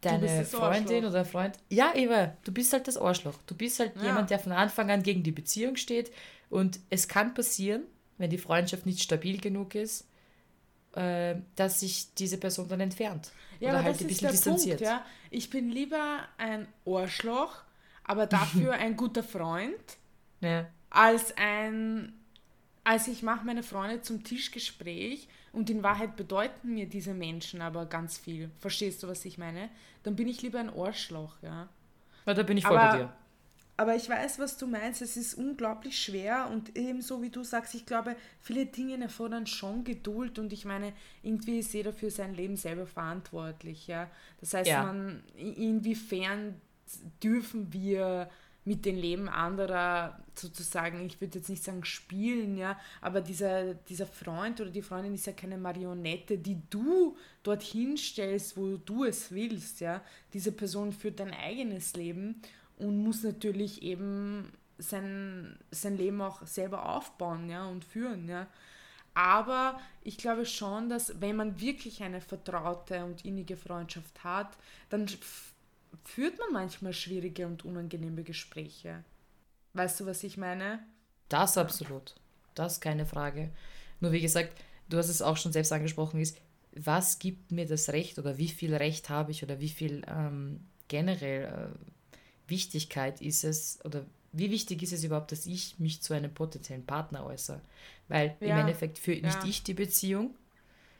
[0.00, 1.56] deine Freundin oder Freund.
[1.68, 3.38] Ja, Eva, du bist halt das Arschloch.
[3.46, 4.04] Du bist halt ja.
[4.04, 6.12] jemand, der von Anfang an gegen die Beziehung steht,
[6.50, 7.84] und es kann passieren,
[8.18, 10.06] wenn die Freundschaft nicht stabil genug ist,
[10.94, 13.32] äh, dass sich diese Person dann entfernt.
[13.60, 14.78] Ja, oder halt ein bisschen distanziert.
[14.78, 15.04] Punkt, ja.
[15.30, 17.62] Ich bin lieber ein Ohrschloch,
[18.04, 19.74] aber dafür ein guter Freund,
[20.40, 20.66] ja.
[20.90, 22.14] als ein
[22.84, 27.86] als ich mache meine Freunde zum Tischgespräch und in Wahrheit bedeuten mir diese Menschen aber
[27.86, 28.50] ganz viel.
[28.58, 29.68] Verstehst du, was ich meine?
[30.02, 31.68] Dann bin ich lieber ein Ohrschloch, ja.
[32.26, 33.12] Ja, da bin ich voll aber, bei dir.
[33.82, 35.02] Aber ich weiß, was du meinst.
[35.02, 39.82] Es ist unglaublich schwer und ebenso wie du sagst, ich glaube, viele Dinge erfordern schon
[39.82, 40.92] Geduld und ich meine,
[41.24, 43.88] irgendwie ist jeder für sein Leben selber verantwortlich.
[43.88, 44.08] Ja?
[44.38, 44.84] Das heißt, ja.
[44.84, 46.60] man, inwiefern
[47.20, 48.30] dürfen wir
[48.64, 54.06] mit dem Leben anderer sozusagen, ich würde jetzt nicht sagen spielen, ja, aber dieser, dieser
[54.06, 59.32] Freund oder die Freundin ist ja keine Marionette, die du dorthin stellst, wo du es
[59.32, 60.00] willst, ja.
[60.32, 62.40] Diese Person führt dein eigenes Leben
[62.82, 68.28] und muss natürlich eben sein, sein Leben auch selber aufbauen ja, und führen.
[68.28, 68.46] Ja.
[69.14, 74.56] Aber ich glaube schon, dass wenn man wirklich eine vertraute und innige Freundschaft hat,
[74.88, 75.06] dann
[76.04, 79.04] führt man manchmal schwierige und unangenehme Gespräche.
[79.74, 80.80] Weißt du, was ich meine?
[81.28, 82.14] Das absolut.
[82.54, 83.50] Das ist keine Frage.
[84.00, 84.52] Nur wie gesagt,
[84.88, 86.38] du hast es auch schon selbst angesprochen, ist,
[86.74, 90.66] was gibt mir das Recht oder wie viel Recht habe ich oder wie viel ähm,
[90.88, 91.92] generell äh,
[92.48, 96.84] Wichtigkeit ist es, oder wie wichtig ist es überhaupt, dass ich mich zu einem potenziellen
[96.84, 97.60] Partner äußere?
[98.08, 98.54] Weil ja.
[98.54, 99.48] im Endeffekt führt nicht ja.
[99.48, 100.34] ich die Beziehung,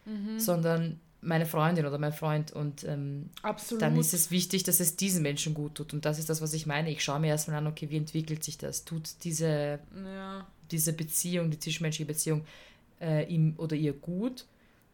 [0.04, 0.38] mhm.
[0.38, 2.52] sondern meine Freundin oder mein Freund.
[2.52, 3.30] Und ähm,
[3.78, 5.92] dann ist es wichtig, dass es diesen Menschen gut tut.
[5.92, 6.90] Und das ist das, was ich meine.
[6.90, 8.84] Ich schaue mir erstmal an, okay, wie entwickelt sich das?
[8.84, 10.46] Tut diese, ja.
[10.70, 12.44] diese Beziehung, die zwischenmenschliche Beziehung
[13.00, 14.46] äh, ihm oder ihr gut?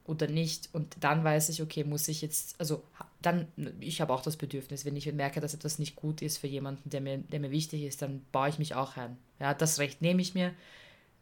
[0.08, 0.70] oder nicht.
[0.72, 2.82] Und dann weiß ich, okay, muss ich jetzt, also
[3.20, 3.48] dann,
[3.80, 6.90] ich habe auch das Bedürfnis, wenn ich merke, dass etwas nicht gut ist für jemanden,
[6.90, 9.16] der mir, der mir wichtig ist, dann baue ich mich auch ein.
[9.40, 10.54] Ja, das Recht nehme ich mir.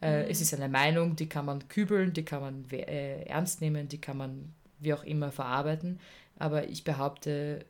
[0.02, 0.30] Äh, mhm.
[0.30, 4.00] Es ist eine Meinung, die kann man kübeln, die kann man äh, ernst nehmen, die
[4.00, 5.98] kann man wie auch immer verarbeiten.
[6.38, 7.64] Aber ich behaupte,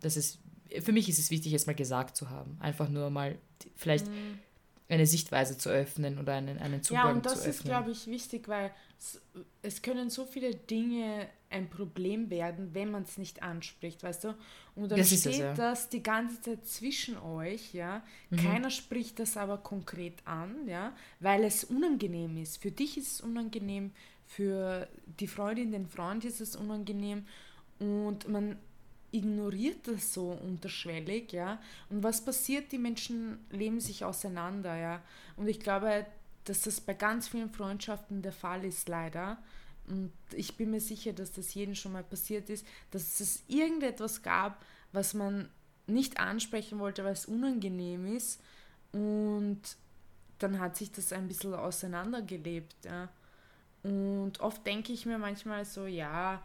[0.00, 0.38] dass es,
[0.80, 2.56] für mich ist es wichtig, es mal gesagt zu haben.
[2.58, 3.38] Einfach nur mal
[3.76, 4.40] vielleicht mhm.
[4.88, 6.96] eine Sichtweise zu öffnen oder einen, einen Zugang zu öffnen.
[6.96, 9.20] Ja, und das ist, glaube ich, wichtig, weil es,
[9.62, 14.34] es können so viele Dinge ein Problem werden, wenn man es nicht anspricht, weißt du?
[14.74, 15.54] Und dann das steht das, ja.
[15.54, 18.02] das, die ganze Zeit zwischen euch, ja.
[18.30, 18.36] Mhm.
[18.36, 22.58] Keiner spricht das aber konkret an, ja, weil es unangenehm ist.
[22.58, 23.92] Für dich ist es unangenehm,
[24.26, 27.24] für die Freundin, den Freund ist es unangenehm
[27.78, 28.58] und man
[29.10, 31.60] ignoriert das so unterschwellig, ja.
[31.88, 32.72] Und was passiert?
[32.72, 35.02] Die Menschen leben sich auseinander, ja.
[35.36, 36.04] Und ich glaube,
[36.44, 39.38] dass das bei ganz vielen Freundschaften der Fall ist, leider.
[39.88, 44.22] Und ich bin mir sicher, dass das jedem schon mal passiert ist, dass es irgendetwas
[44.22, 45.48] gab, was man
[45.86, 48.40] nicht ansprechen wollte, weil es unangenehm ist.
[48.92, 49.60] Und
[50.38, 52.76] dann hat sich das ein bisschen auseinandergelebt.
[52.84, 53.08] Ja.
[53.82, 56.42] Und oft denke ich mir manchmal so, ja,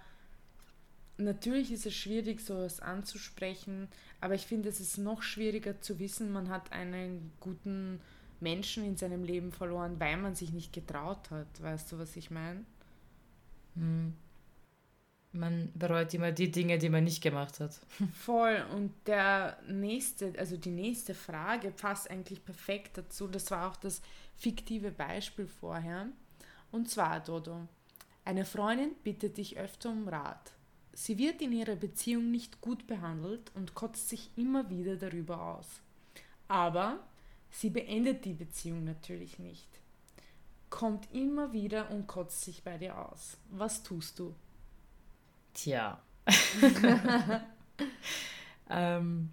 [1.18, 3.88] natürlich ist es schwierig, sowas anzusprechen,
[4.22, 8.00] aber ich finde, es ist noch schwieriger zu wissen, man hat einen guten
[8.40, 11.62] Menschen in seinem Leben verloren, weil man sich nicht getraut hat.
[11.62, 12.66] Weißt du, was ich meine?
[13.76, 14.14] Hm.
[15.36, 17.80] Man bereut immer die Dinge, die man nicht gemacht hat.
[18.14, 18.64] Voll.
[18.72, 23.28] Und der nächste, also die nächste Frage passt eigentlich perfekt dazu.
[23.28, 24.04] Das war auch das
[24.36, 26.10] fiktive Beispiel vorher.
[26.72, 27.68] Und zwar, Dodo,
[28.26, 30.54] eine Freundin bittet dich öfter um Rat.
[30.94, 35.82] Sie wird in ihrer Beziehung nicht gut behandelt und kotzt sich immer wieder darüber aus.
[36.48, 37.00] Aber
[37.50, 39.83] sie beendet die Beziehung natürlich nicht
[40.74, 43.38] kommt immer wieder und kotzt sich bei dir aus.
[43.52, 44.34] Was tust du?
[45.54, 46.02] Tja.
[48.72, 49.30] ähm,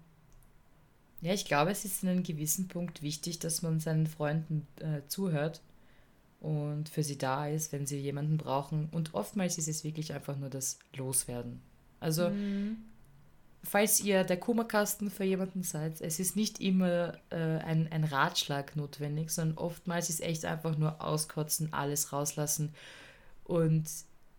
[1.21, 5.01] ja, ich glaube, es ist in einem gewissen Punkt wichtig, dass man seinen Freunden äh,
[5.07, 5.63] zuhört
[6.41, 8.89] und für sie da ist, wenn sie jemanden brauchen.
[8.91, 11.59] Und oftmals ist es wirklich einfach nur das Loswerden.
[11.99, 12.90] Also mhm
[13.63, 18.75] falls ihr der Kummerkasten für jemanden seid, es ist nicht immer äh, ein, ein Ratschlag
[18.75, 22.73] notwendig, sondern oftmals ist echt einfach nur auskotzen, alles rauslassen.
[23.43, 23.85] Und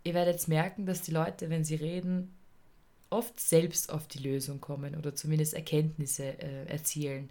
[0.04, 2.35] ihr werdet merken, dass die Leute, wenn sie reden,
[3.11, 7.30] oft selbst auf die Lösung kommen oder zumindest Erkenntnisse äh, erzielen.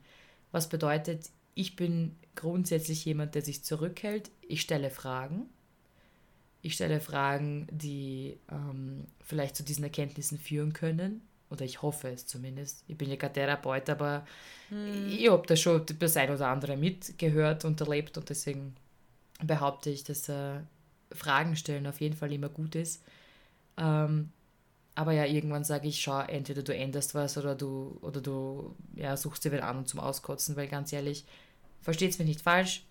[0.51, 4.31] Was bedeutet, ich bin grundsätzlich jemand, der sich zurückhält.
[4.47, 5.49] Ich stelle Fragen.
[6.61, 12.25] Ich stelle Fragen, die ähm, vielleicht zu diesen Erkenntnissen führen können oder ich hoffe es
[12.25, 12.83] zumindest.
[12.87, 14.25] Ich bin ja kein Therapeut, aber
[14.69, 15.09] hm.
[15.09, 18.75] ich habe da schon das ein oder andere mitgehört und erlebt und deswegen
[19.43, 20.59] behaupte ich, dass äh,
[21.11, 23.03] Fragen stellen auf jeden Fall immer gut ist.
[23.77, 24.31] Ähm,
[24.95, 29.15] aber ja, irgendwann sage ich, schau, entweder du änderst was oder du, oder du ja,
[29.17, 31.25] suchst dir wen an zum Auskotzen, weil ganz ehrlich,
[31.81, 32.83] versteht es mich nicht falsch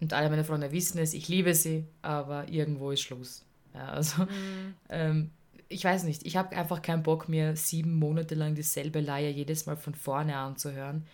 [0.00, 3.44] und alle meine Freunde wissen es, ich liebe sie, aber irgendwo ist Schluss.
[3.74, 4.74] Ja, also mhm.
[4.88, 5.30] ähm,
[5.68, 9.66] ich weiß nicht, ich habe einfach keinen Bock, mir sieben Monate lang dieselbe Leier jedes
[9.66, 11.06] Mal von vorne anzuhören.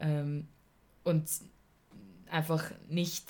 [0.00, 0.48] Ähm,
[1.04, 1.28] und
[2.30, 3.24] einfach nicht,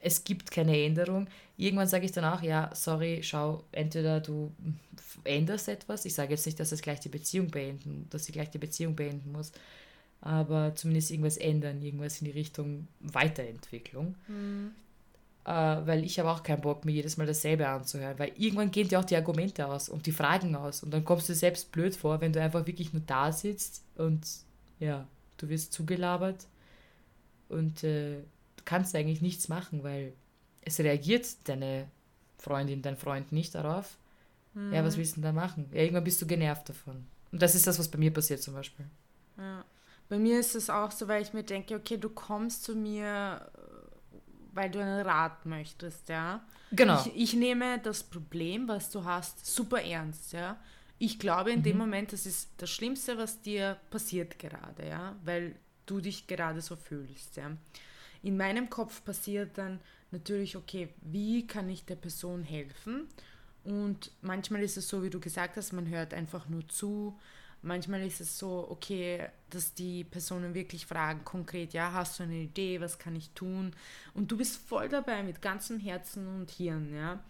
[0.00, 1.28] es gibt keine Änderung.
[1.56, 4.52] Irgendwann sage ich danach, ja, sorry, schau, entweder du
[5.24, 8.50] änderst etwas, ich sage jetzt nicht, dass es gleich die Beziehung beenden, dass sie gleich
[8.50, 9.50] die Beziehung beenden muss,
[10.20, 14.14] aber zumindest irgendwas ändern, irgendwas in die Richtung Weiterentwicklung.
[14.28, 14.72] Mhm
[15.44, 18.88] äh, weil ich habe auch keinen Bock, mir jedes Mal dasselbe anzuhören, weil irgendwann gehen
[18.88, 21.96] dir auch die Argumente aus und die Fragen aus und dann kommst du selbst blöd
[21.96, 24.26] vor, wenn du einfach wirklich nur da sitzt und
[24.80, 25.06] ja,
[25.38, 26.46] du wirst zugelabert
[27.48, 28.16] und äh,
[28.56, 30.12] du kannst eigentlich nichts machen, weil
[30.62, 31.88] es reagiert deine
[32.36, 33.96] Freundin, dein Freund nicht darauf.
[34.54, 34.72] Mhm.
[34.72, 35.68] Ja, was willst du denn da machen?
[35.72, 37.06] Ja, irgendwann bist du genervt davon.
[37.32, 38.86] Und das ist das, was bei mir passiert zum Beispiel.
[39.36, 39.64] Ja.
[40.08, 43.50] Bei mir ist es auch so, weil ich mir denke, okay, du kommst zu mir
[44.58, 46.44] weil du einen Rat möchtest, ja.
[46.72, 47.00] Genau.
[47.06, 50.58] Ich, ich nehme das Problem, was du hast, super ernst, ja.
[50.98, 51.62] Ich glaube in mhm.
[51.62, 55.54] dem Moment, das ist das Schlimmste, was dir passiert gerade, ja, weil
[55.86, 57.52] du dich gerade so fühlst, ja.
[58.24, 59.78] In meinem Kopf passiert dann
[60.10, 63.06] natürlich, okay, wie kann ich der Person helfen?
[63.62, 67.16] Und manchmal ist es so, wie du gesagt hast, man hört einfach nur zu,
[67.62, 72.36] Manchmal ist es so, okay, dass die Personen wirklich fragen konkret, ja, hast du eine
[72.36, 73.72] Idee, was kann ich tun?
[74.14, 77.22] Und du bist voll dabei mit ganzem Herzen und Hirn, ja.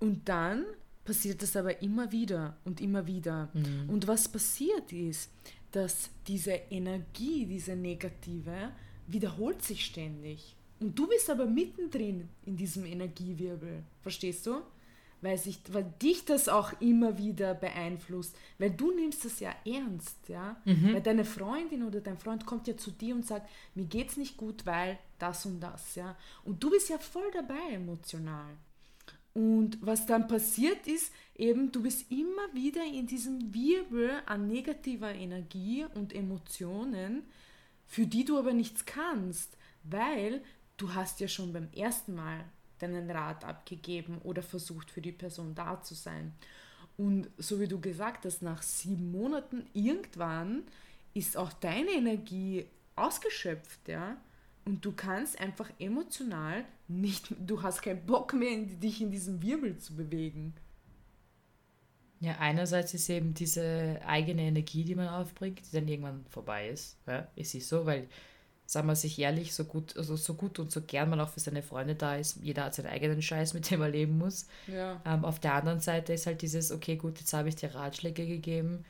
[0.00, 0.64] Und dann
[1.04, 3.48] passiert das aber immer wieder und immer wieder.
[3.54, 3.88] Mhm.
[3.88, 5.30] Und was passiert ist,
[5.72, 8.72] dass diese Energie, diese negative,
[9.06, 10.54] wiederholt sich ständig.
[10.80, 13.82] Und du bist aber mittendrin in diesem Energiewirbel.
[14.02, 14.60] Verstehst du?
[15.20, 20.28] Weil, sich, weil dich das auch immer wieder beeinflusst, weil du nimmst das ja ernst,
[20.28, 20.94] ja, mhm.
[20.94, 24.36] weil deine Freundin oder dein Freund kommt ja zu dir und sagt, mir geht's nicht
[24.36, 26.16] gut, weil das und das, ja.
[26.44, 28.56] Und du bist ja voll dabei emotional.
[29.34, 35.14] Und was dann passiert ist, eben, du bist immer wieder in diesem Wirbel an negativer
[35.14, 37.22] Energie und Emotionen,
[37.86, 40.42] für die du aber nichts kannst, weil
[40.76, 42.44] du hast ja schon beim ersten Mal
[42.78, 46.32] deinen Rat abgegeben oder versucht für die Person da zu sein.
[46.96, 50.64] Und so wie du gesagt hast, nach sieben Monaten irgendwann
[51.14, 54.16] ist auch deine Energie ausgeschöpft, ja.
[54.64, 59.78] Und du kannst einfach emotional nicht, du hast keinen Bock mehr, dich in diesem Wirbel
[59.78, 60.54] zu bewegen.
[62.20, 66.98] Ja, einerseits ist eben diese eigene Energie, die man aufbringt, die dann irgendwann vorbei ist.
[67.06, 68.08] Ja, es ist so, weil,
[68.68, 71.40] sagen wir sich ehrlich, so gut, also so gut und so gern man auch für
[71.40, 74.46] seine Freunde da ist, jeder hat seinen eigenen Scheiß, mit dem er leben muss.
[74.66, 75.00] Ja.
[75.06, 78.26] Ähm, auf der anderen Seite ist halt dieses, okay, gut, jetzt habe ich dir Ratschläge
[78.26, 78.84] gegeben,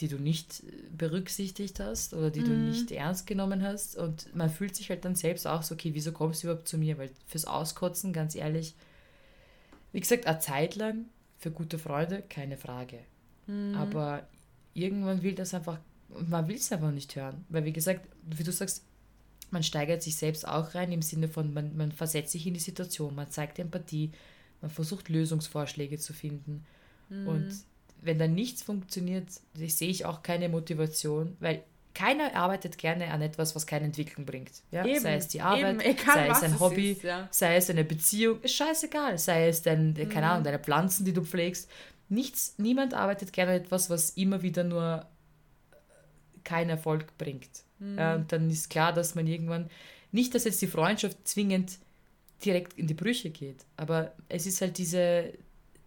[0.00, 0.62] die du nicht
[0.96, 2.44] berücksichtigt hast oder die mhm.
[2.44, 3.94] du nicht ernst genommen hast.
[3.94, 6.78] Und man fühlt sich halt dann selbst auch so, okay, wieso kommst du überhaupt zu
[6.78, 6.96] mir?
[6.96, 8.74] Weil fürs Auskotzen, ganz ehrlich,
[9.92, 11.04] wie gesagt, eine Zeit lang
[11.36, 13.00] für gute Freunde, keine Frage.
[13.48, 13.74] Mhm.
[13.74, 14.26] Aber
[14.72, 15.78] irgendwann will das einfach,
[16.26, 17.44] man will es einfach nicht hören.
[17.48, 18.84] Weil, wie gesagt, wie du sagst,
[19.50, 22.60] man steigert sich selbst auch rein im Sinne von, man, man versetzt sich in die
[22.60, 24.12] Situation, man zeigt Empathie,
[24.60, 26.64] man versucht Lösungsvorschläge zu finden.
[27.08, 27.28] Mhm.
[27.28, 27.54] Und
[28.02, 31.62] wenn dann nichts funktioniert, sehe ich auch keine Motivation, weil
[31.94, 34.52] keiner arbeitet gerne an etwas, was keine Entwicklung bringt.
[34.70, 34.84] Ja?
[34.84, 37.26] Eben, sei es die Arbeit, egal, sei es ein Hobby, ist, ja.
[37.30, 39.18] sei es eine Beziehung, ist scheißegal.
[39.18, 40.08] Sei es dein, mhm.
[40.08, 41.68] keine Ahnung, deine Pflanzen, die du pflegst.
[42.08, 45.06] Nichts, niemand arbeitet gerne an etwas, was immer wieder nur
[46.44, 47.48] keinen Erfolg bringt.
[47.78, 47.98] Mhm.
[47.98, 49.70] Ja, und dann ist klar, dass man irgendwann,
[50.12, 51.78] nicht, dass jetzt die Freundschaft zwingend
[52.44, 55.32] direkt in die Brüche geht, aber es ist halt diese,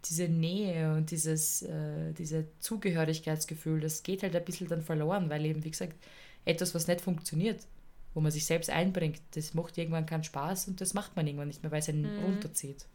[0.05, 5.45] diese Nähe und dieses äh, diese Zugehörigkeitsgefühl, das geht halt ein bisschen dann verloren, weil
[5.45, 5.95] eben, wie gesagt,
[6.45, 7.65] etwas, was nicht funktioniert,
[8.13, 11.47] wo man sich selbst einbringt, das macht irgendwann keinen Spaß und das macht man irgendwann
[11.47, 12.23] nicht mehr, weil es einen mhm.
[12.23, 12.85] runterzieht.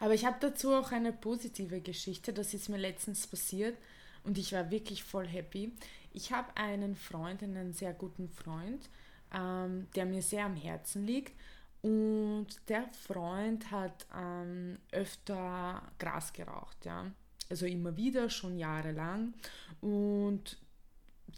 [0.00, 3.76] Aber ich habe dazu auch eine positive Geschichte, das ist mir letztens passiert
[4.24, 5.72] und ich war wirklich voll happy.
[6.14, 8.88] Ich habe einen Freund, einen sehr guten Freund,
[9.34, 11.32] ähm, der mir sehr am Herzen liegt
[11.82, 17.10] und der Freund hat ähm, öfter Gras geraucht, ja.
[17.50, 19.34] Also immer wieder, schon jahrelang.
[19.82, 20.56] Und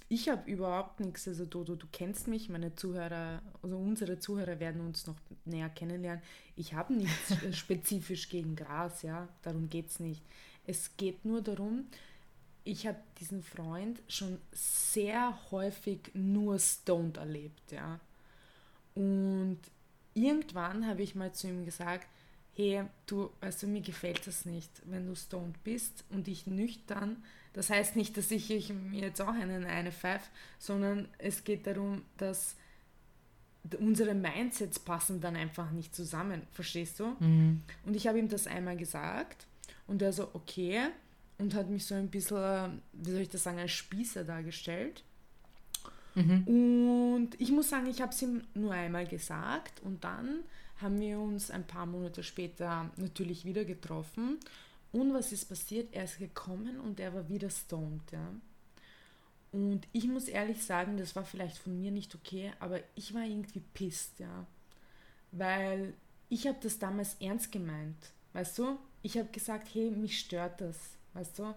[0.09, 4.61] ich habe überhaupt nichts, also du, du, du kennst mich, meine Zuhörer, also unsere Zuhörer
[4.61, 6.23] werden uns noch näher kennenlernen.
[6.55, 10.23] Ich habe nichts spezifisch gegen Gras, ja, darum geht es nicht.
[10.65, 11.87] Es geht nur darum,
[12.67, 18.01] ich habe diesen Freund schon sehr häufig nur stoned erlebt, ja.
[18.95, 19.61] Und
[20.15, 22.09] irgendwann habe ich mal zu ihm gesagt,
[22.55, 27.23] hey, du, also mir gefällt das nicht, wenn du stoned bist und ich nüchtern.
[27.53, 31.67] Das heißt nicht, dass ich, ich mir jetzt auch einen eine pfeife, sondern es geht
[31.67, 32.57] darum, dass
[33.79, 37.17] unsere Mindsets passen dann einfach nicht zusammen, verstehst du?
[37.21, 37.63] Mhm.
[37.85, 39.47] Und ich habe ihm das einmal gesagt
[39.87, 40.89] und er so, okay,
[41.39, 45.05] und hat mich so ein bisschen, wie soll ich das sagen, als Spießer dargestellt.
[46.15, 46.45] Mhm.
[46.47, 50.41] Und ich muss sagen, ich habe es ihm nur einmal gesagt und dann
[50.81, 54.39] haben wir uns ein paar Monate später natürlich wieder getroffen.
[54.93, 55.93] Und was ist passiert?
[55.93, 58.13] Er ist gekommen und er war wieder stoned.
[58.13, 58.33] Ja.
[59.53, 63.23] Und ich muss ehrlich sagen, das war vielleicht von mir nicht okay, aber ich war
[63.23, 64.47] irgendwie pisst, ja.
[65.33, 65.95] Weil
[66.29, 68.79] ich habe das damals ernst gemeint, weißt du?
[69.03, 70.77] Ich habe gesagt, hey, mich stört das,
[71.17, 71.55] weißt du?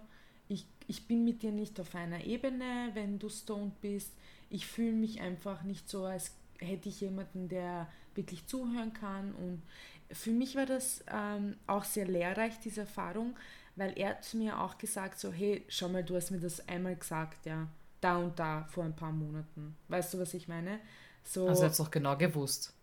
[0.48, 4.12] Ich, ich bin mit dir nicht auf einer Ebene, wenn du stoned bist
[4.50, 9.32] ich fühle mich einfach nicht so, als hätte ich jemanden, der wirklich zuhören kann.
[9.32, 9.62] Und
[10.10, 13.36] für mich war das ähm, auch sehr lehrreich, diese Erfahrung,
[13.76, 16.96] weil er hat mir auch gesagt, so, hey, schau mal, du hast mir das einmal
[16.96, 17.68] gesagt, ja,
[18.00, 19.76] da und da vor ein paar Monaten.
[19.88, 20.80] Weißt du, was ich meine?
[21.22, 22.74] So, also er hat es auch genau gewusst.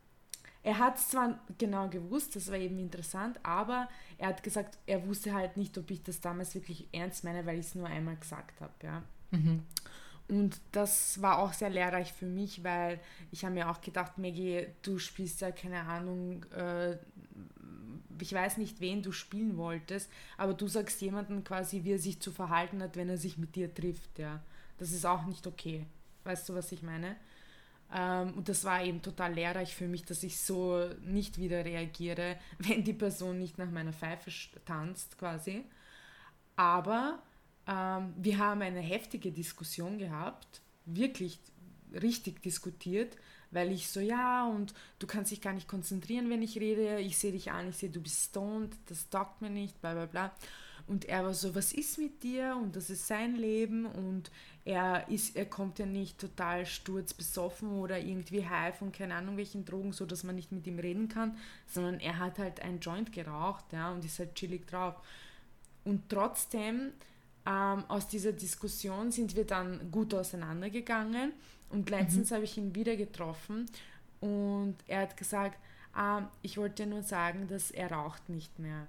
[0.67, 5.07] Er hat es zwar genau gewusst, das war eben interessant, aber er hat gesagt, er
[5.07, 8.17] wusste halt nicht, ob ich das damals wirklich ernst meine, weil ich es nur einmal
[8.17, 9.01] gesagt habe, ja.
[9.31, 9.63] Mhm.
[10.27, 12.99] Und das war auch sehr lehrreich für mich, weil
[13.31, 16.97] ich habe mir auch gedacht, Maggie, du spielst ja keine Ahnung, äh,
[18.19, 22.19] ich weiß nicht, wen du spielen wolltest, aber du sagst jemandem quasi, wie er sich
[22.19, 24.43] zu verhalten hat, wenn er sich mit dir trifft, ja.
[24.79, 25.85] Das ist auch nicht okay.
[26.25, 27.15] Weißt du, was ich meine?
[27.93, 32.37] Ähm, und das war eben total lehrreich für mich, dass ich so nicht wieder reagiere,
[32.59, 34.31] wenn die Person nicht nach meiner Pfeife
[34.65, 35.63] tanzt, quasi.
[36.55, 37.21] Aber
[37.67, 41.39] ähm, wir haben eine heftige Diskussion gehabt, wirklich
[41.93, 43.15] richtig diskutiert,
[43.51, 47.17] weil ich so, ja, und du kannst dich gar nicht konzentrieren, wenn ich rede, ich
[47.17, 50.33] sehe dich an, ich sehe, du bist stoned, das taugt mir nicht, bla bla bla.
[50.87, 52.57] Und er war so, was ist mit dir?
[52.61, 54.31] Und das ist sein Leben und
[54.67, 59.63] er, ist, er kommt ja nicht total sturzbesoffen oder irgendwie high von keine Ahnung welchen
[59.63, 61.37] Drogen, so dass man nicht mit ihm reden kann,
[61.67, 64.95] sondern er hat halt ein Joint geraucht ja, und ist halt chillig drauf.
[65.85, 66.91] Und trotzdem,
[67.45, 71.31] ähm, aus dieser Diskussion sind wir dann gut auseinandergegangen
[71.69, 72.35] und letztens mhm.
[72.35, 73.67] habe ich ihn wieder getroffen
[74.19, 75.57] und er hat gesagt,
[75.93, 78.87] ah, ich wollte nur sagen, dass er raucht nicht mehr.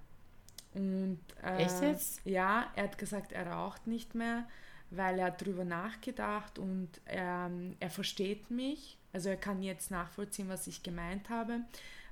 [0.74, 2.20] Und, äh, Echt jetzt?
[2.24, 4.44] Ja, er hat gesagt, er raucht nicht mehr
[4.90, 8.98] weil er hat darüber nachgedacht und er, er versteht mich.
[9.12, 11.60] Also er kann jetzt nachvollziehen, was ich gemeint habe,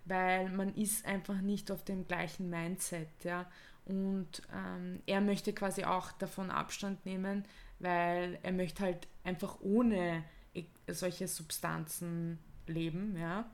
[0.05, 3.09] weil man ist einfach nicht auf dem gleichen Mindset.
[3.23, 3.47] Ja?
[3.85, 7.45] Und ähm, er möchte quasi auch davon Abstand nehmen,
[7.79, 10.25] weil er möchte halt einfach ohne
[10.89, 13.51] solche Substanzen leben, ja.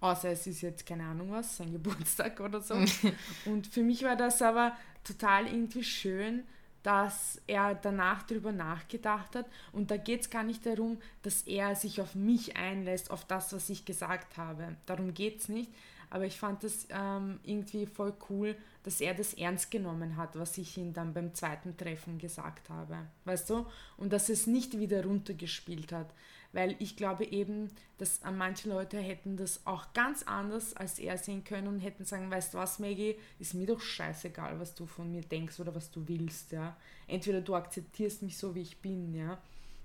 [0.00, 2.74] Außer es ist jetzt keine Ahnung was, sein Geburtstag oder so.
[3.46, 6.44] und für mich war das aber total irgendwie schön,
[6.82, 9.46] dass er danach darüber nachgedacht hat.
[9.72, 13.52] Und da geht es gar nicht darum, dass er sich auf mich einlässt, auf das,
[13.52, 14.76] was ich gesagt habe.
[14.86, 15.70] Darum geht es nicht.
[16.10, 20.58] Aber ich fand das ähm, irgendwie voll cool, dass er das ernst genommen hat, was
[20.58, 22.98] ich ihm dann beim zweiten Treffen gesagt habe.
[23.24, 23.66] Weißt du?
[23.96, 26.12] Und dass es nicht wieder runtergespielt hat
[26.52, 31.44] weil ich glaube eben, dass manche Leute hätten das auch ganz anders als er sehen
[31.44, 35.10] können und hätten sagen, weißt du was, Maggie, ist mir doch scheißegal, was du von
[35.10, 36.76] mir denkst oder was du willst, ja.
[37.06, 39.38] Entweder du akzeptierst mich so, wie ich bin, ja,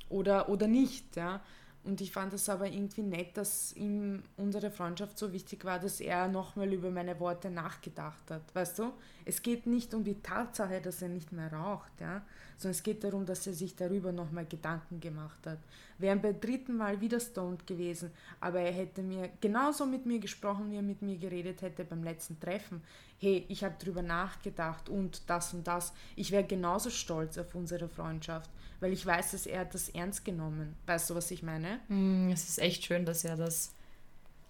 [0.10, 1.42] oder, oder nicht, ja.
[1.88, 6.02] Und ich fand das aber irgendwie nett, dass ihm unsere Freundschaft so wichtig war, dass
[6.02, 8.42] er nochmal über meine Worte nachgedacht hat.
[8.54, 8.92] Weißt du?
[9.24, 12.24] Es geht nicht um die Tatsache, dass er nicht mehr raucht, ja?
[12.58, 15.60] sondern es geht darum, dass er sich darüber nochmal Gedanken gemacht hat.
[15.98, 18.12] Wäre beim dritten Mal wieder stoned gewesen,
[18.42, 22.04] aber er hätte mir genauso mit mir gesprochen, wie er mit mir geredet hätte beim
[22.04, 22.82] letzten Treffen.
[23.18, 25.94] Hey, ich habe darüber nachgedacht und das und das.
[26.18, 28.50] Ich wäre genauso stolz auf unsere Freundschaft
[28.80, 30.76] weil ich weiß, dass er das ernst genommen.
[30.86, 31.80] Weißt du, was ich meine?
[31.88, 33.74] Mm, es ist echt schön, dass er das.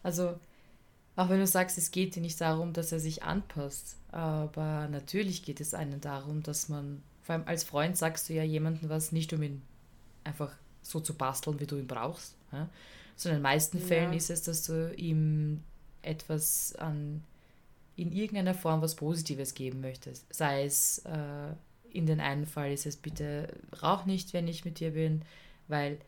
[0.04, 0.40] Also,
[1.16, 5.44] auch wenn du sagst, es geht dir nicht darum, dass er sich anpasst, aber natürlich
[5.44, 9.12] geht es einem darum, dass man, vor allem als Freund sagst du ja jemandem was,
[9.12, 9.62] nicht um ihn
[10.24, 12.70] einfach so zu basteln, wie du ihn brauchst, ja?
[13.16, 13.86] sondern in den meisten ja.
[13.86, 15.64] Fällen ist es, dass du ihm
[16.02, 17.24] etwas an,
[17.96, 20.32] in irgendeiner Form was Positives geben möchtest.
[20.34, 21.54] Sei es äh,
[21.92, 23.50] in den einen Fall ist es bitte
[23.82, 25.24] rauch nicht, wenn ich mit dir bin,
[25.68, 26.00] weil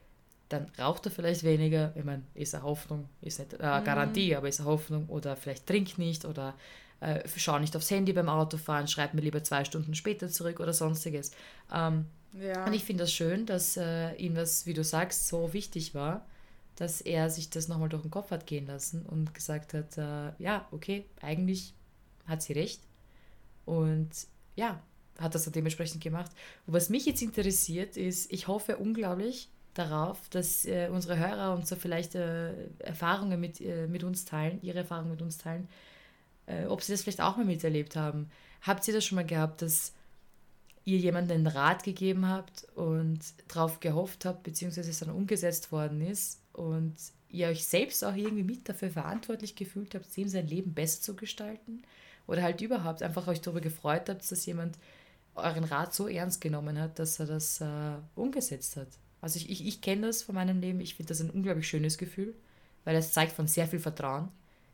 [0.50, 1.94] dann raucht er vielleicht weniger.
[1.96, 4.38] Ich meine, ist eine Hoffnung, ist nicht eine äh, Garantie, mhm.
[4.38, 5.08] aber ist eine Hoffnung.
[5.08, 6.56] Oder vielleicht trink nicht oder
[7.00, 10.74] äh, schau nicht aufs Handy beim Autofahren, schreib mir lieber zwei Stunden später zurück oder
[10.74, 11.32] sonstiges.
[11.72, 12.66] Ähm, ja.
[12.66, 16.26] Und ich finde das schön, dass äh, ihm das, wie du sagst, so wichtig war,
[16.76, 20.32] dass er sich das nochmal durch den Kopf hat gehen lassen und gesagt hat, äh,
[20.42, 21.74] ja, okay, eigentlich
[22.26, 22.82] hat sie recht.
[23.66, 24.10] Und
[24.56, 24.82] ja,
[25.20, 26.32] hat das dann dementsprechend gemacht.
[26.66, 31.70] Und was mich jetzt interessiert, ist, ich hoffe unglaublich darauf, dass äh, unsere Hörer uns
[31.70, 35.68] so vielleicht äh, Erfahrungen mit, äh, mit uns teilen, ihre Erfahrungen mit uns teilen,
[36.48, 38.30] äh, ob sie das vielleicht auch mal miterlebt haben.
[38.62, 39.94] Habt ihr das schon mal gehabt, dass
[40.86, 46.02] ihr jemandem einen Rat gegeben habt und darauf gehofft habt, beziehungsweise es dann umgesetzt worden
[46.02, 46.96] ist und
[47.30, 51.16] ihr euch selbst auch irgendwie mit dafür verantwortlich gefühlt habt, ihm sein Leben besser zu
[51.16, 51.84] gestalten?
[52.28, 54.78] Oder halt überhaupt einfach euch darüber gefreut habt, dass jemand
[55.40, 58.88] euren Rat so ernst genommen hat, dass er das äh, umgesetzt hat.
[59.22, 61.98] Also ich, ich, ich kenne das von meinem Leben, ich finde das ein unglaublich schönes
[61.98, 62.34] Gefühl,
[62.86, 64.30] weil es zeigt von sehr viel Vertrauen.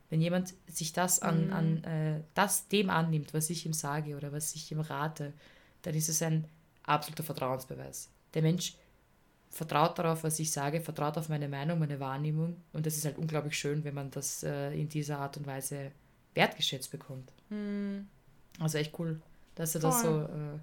[0.09, 1.53] Wenn jemand sich das an, mhm.
[1.53, 5.33] an äh, das dem annimmt, was ich ihm sage oder was ich ihm rate,
[5.81, 6.45] dann ist es ein
[6.83, 8.09] absoluter Vertrauensbeweis.
[8.35, 8.75] Der Mensch
[9.49, 13.17] vertraut darauf, was ich sage, vertraut auf meine Meinung, meine Wahrnehmung und das ist halt
[13.17, 15.91] unglaublich schön, wenn man das äh, in dieser Art und Weise
[16.35, 17.31] wertgeschätzt bekommt.
[17.49, 18.07] Mhm.
[18.59, 19.21] Also echt cool
[19.55, 20.21] dass er das so.
[20.21, 20.59] Äh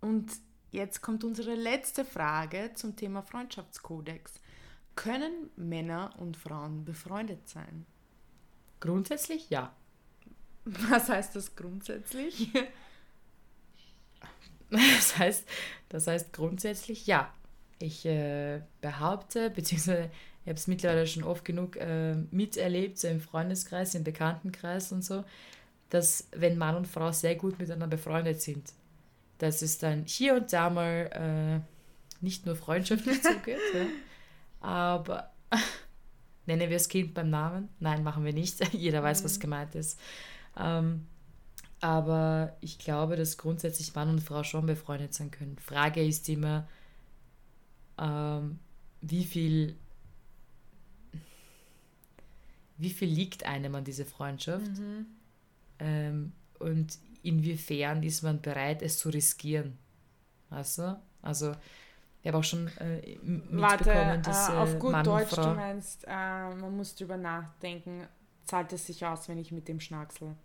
[0.00, 0.32] Und
[0.70, 4.34] jetzt kommt unsere letzte Frage zum Thema Freundschaftskodex.
[4.94, 7.86] Können Männer und Frauen befreundet sein?
[8.80, 9.72] Grundsätzlich ja.
[10.64, 12.50] Was heißt das grundsätzlich?
[14.72, 15.46] Das heißt,
[15.90, 17.30] das heißt grundsätzlich ja.
[17.78, 20.10] Ich äh, behaupte, beziehungsweise
[20.42, 25.04] ich habe es mittlerweile schon oft genug äh, miterlebt, so im Freundeskreis, im Bekanntenkreis und
[25.04, 25.24] so,
[25.92, 28.72] dass wenn Mann und Frau sehr gut miteinander befreundet sind,
[29.36, 33.86] dass es dann hier und da mal äh, nicht nur freundschaftlich zugeht, ja,
[34.62, 35.30] aber
[36.46, 37.68] nennen wir das Kind beim Namen?
[37.78, 38.66] Nein, machen wir nicht.
[38.72, 39.24] Jeder weiß, mhm.
[39.26, 40.00] was gemeint ist.
[40.58, 41.06] Ähm,
[41.80, 45.58] aber ich glaube, dass grundsätzlich Mann und Frau schon befreundet sein können.
[45.58, 46.66] Frage ist immer,
[47.98, 48.58] ähm,
[49.02, 49.76] wie viel
[52.78, 54.78] wie viel liegt einem an dieser Freundschaft?
[54.78, 55.06] Mhm.
[55.82, 59.76] Ähm, und inwiefern ist man bereit, es zu riskieren?
[60.50, 61.00] Weißt du?
[61.22, 61.52] Also
[62.22, 65.38] ich habe auch schon äh, mitbekommen, Warte, dass äh, äh, auf gut Mann Deutsch, und
[65.38, 65.54] du Frau...
[65.54, 68.06] meinst, äh, man muss drüber nachdenken,
[68.44, 70.36] zahlt es sich aus, wenn ich mit dem schnacksel?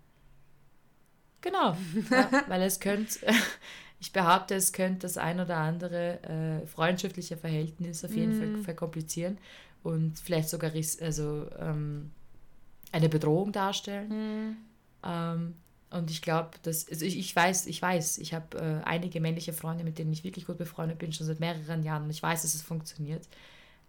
[1.41, 1.77] Genau,
[2.09, 3.19] ja, weil es könnte,
[3.99, 9.37] ich behaupte, es könnte das ein oder andere äh, freundschaftliche Verhältnis auf jeden Fall verkomplizieren
[9.83, 12.11] und vielleicht sogar also, ähm,
[12.91, 14.57] eine Bedrohung darstellen.
[15.03, 15.55] Ähm,
[15.89, 19.53] und ich glaube, dass, also ich, ich weiß, ich weiß, ich habe äh, einige männliche
[19.53, 22.41] Freunde, mit denen ich wirklich gut befreundet bin, schon seit mehreren Jahren und ich weiß,
[22.41, 23.27] dass es funktioniert.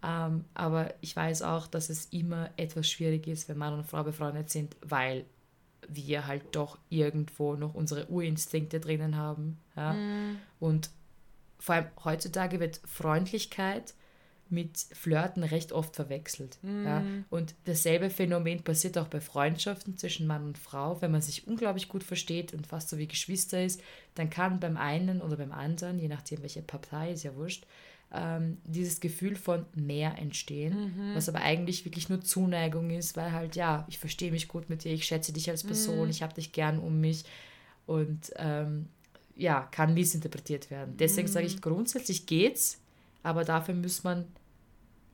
[0.01, 4.03] Ähm, aber ich weiß auch, dass es immer etwas schwierig ist, wenn Mann und Frau
[4.03, 5.25] befreundet sind, weil
[5.89, 9.59] wir halt doch irgendwo noch unsere Urinstinkte drinnen haben.
[9.75, 9.95] Ja?
[10.59, 10.89] Und
[11.57, 13.93] vor allem heutzutage wird Freundlichkeit
[14.51, 16.57] mit Flirten recht oft verwechselt.
[16.63, 17.03] Ja?
[17.29, 21.01] Und dasselbe Phänomen passiert auch bei Freundschaften zwischen Mann und Frau.
[21.01, 23.81] Wenn man sich unglaublich gut versteht und fast so wie Geschwister ist,
[24.15, 27.65] dann kann beim einen oder beim anderen, je nachdem welche Partei, ist ja wurscht,
[28.11, 33.55] ähm, dieses Gefühl von mehr entstehen, was aber eigentlich wirklich nur Zuneigung ist, weil halt,
[33.55, 36.51] ja, ich verstehe mich gut mit dir, ich schätze dich als Person, ich habe dich
[36.51, 37.23] gern um mich
[37.85, 38.87] und ähm,
[39.35, 40.95] ja, kann missinterpretiert werden.
[40.97, 42.79] Deswegen sage ich, grundsätzlich geht's,
[43.23, 44.25] aber dafür muss man,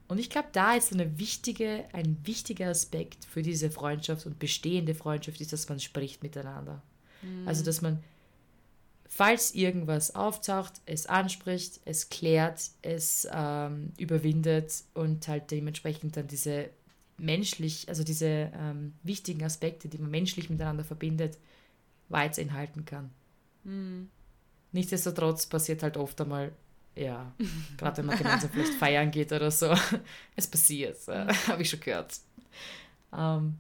[0.07, 4.93] und ich glaube, da ist eine wichtige, ein wichtiger Aspekt für diese Freundschaft und bestehende
[4.93, 6.81] Freundschaft ist, dass man spricht miteinander.
[7.45, 8.03] Also, dass man
[9.07, 16.69] falls irgendwas auftaucht, es anspricht, es klärt, es ähm, überwindet und halt dementsprechend dann diese
[17.17, 21.37] menschlich, also diese ähm, wichtigen Aspekte, die man menschlich miteinander verbindet,
[22.09, 23.09] weiterenthalten kann.
[24.73, 26.51] Nichtsdestotrotz passiert halt oft einmal,
[26.95, 27.33] ja,
[27.77, 29.73] gerade wenn man gemeinsam vielleicht feiern geht oder so,
[30.35, 32.19] es passiert, äh, habe ich schon gehört.
[33.13, 33.57] Ähm,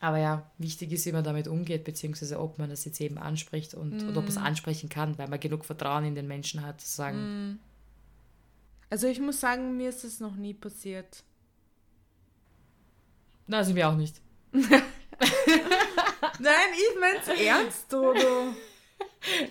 [0.00, 3.72] aber ja, wichtig ist, wie man damit umgeht, beziehungsweise ob man das jetzt eben anspricht
[3.74, 6.80] und oder ob man es ansprechen kann, weil man genug Vertrauen in den Menschen hat,
[6.82, 7.58] zu sagen,
[8.90, 11.22] Also ich muss sagen, mir ist es noch nie passiert.
[13.46, 14.20] na, sind wir auch nicht.
[14.52, 14.72] Nein,
[16.74, 18.54] ich mein's ernst, Dodo.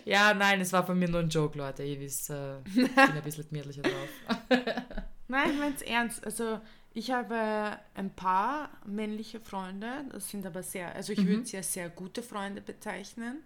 [0.06, 1.84] Ja, nein, es war von mir nur ein Joke, Leute.
[1.84, 4.10] Ihr wisst, äh, ich bin ein bisschen gemütlicher drauf.
[5.28, 6.24] Nein, ich mein's ernst.
[6.26, 6.60] Also
[6.94, 11.74] ich habe ein paar männliche Freunde, das sind aber sehr, also ich würde sie als
[11.74, 13.42] sehr gute Freunde bezeichnen.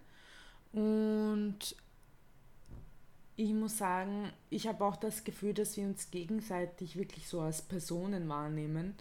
[0.72, 1.76] Und
[3.36, 7.62] ich muss sagen, ich habe auch das Gefühl, dass wir uns gegenseitig wirklich so als
[7.62, 8.94] Personen wahrnehmen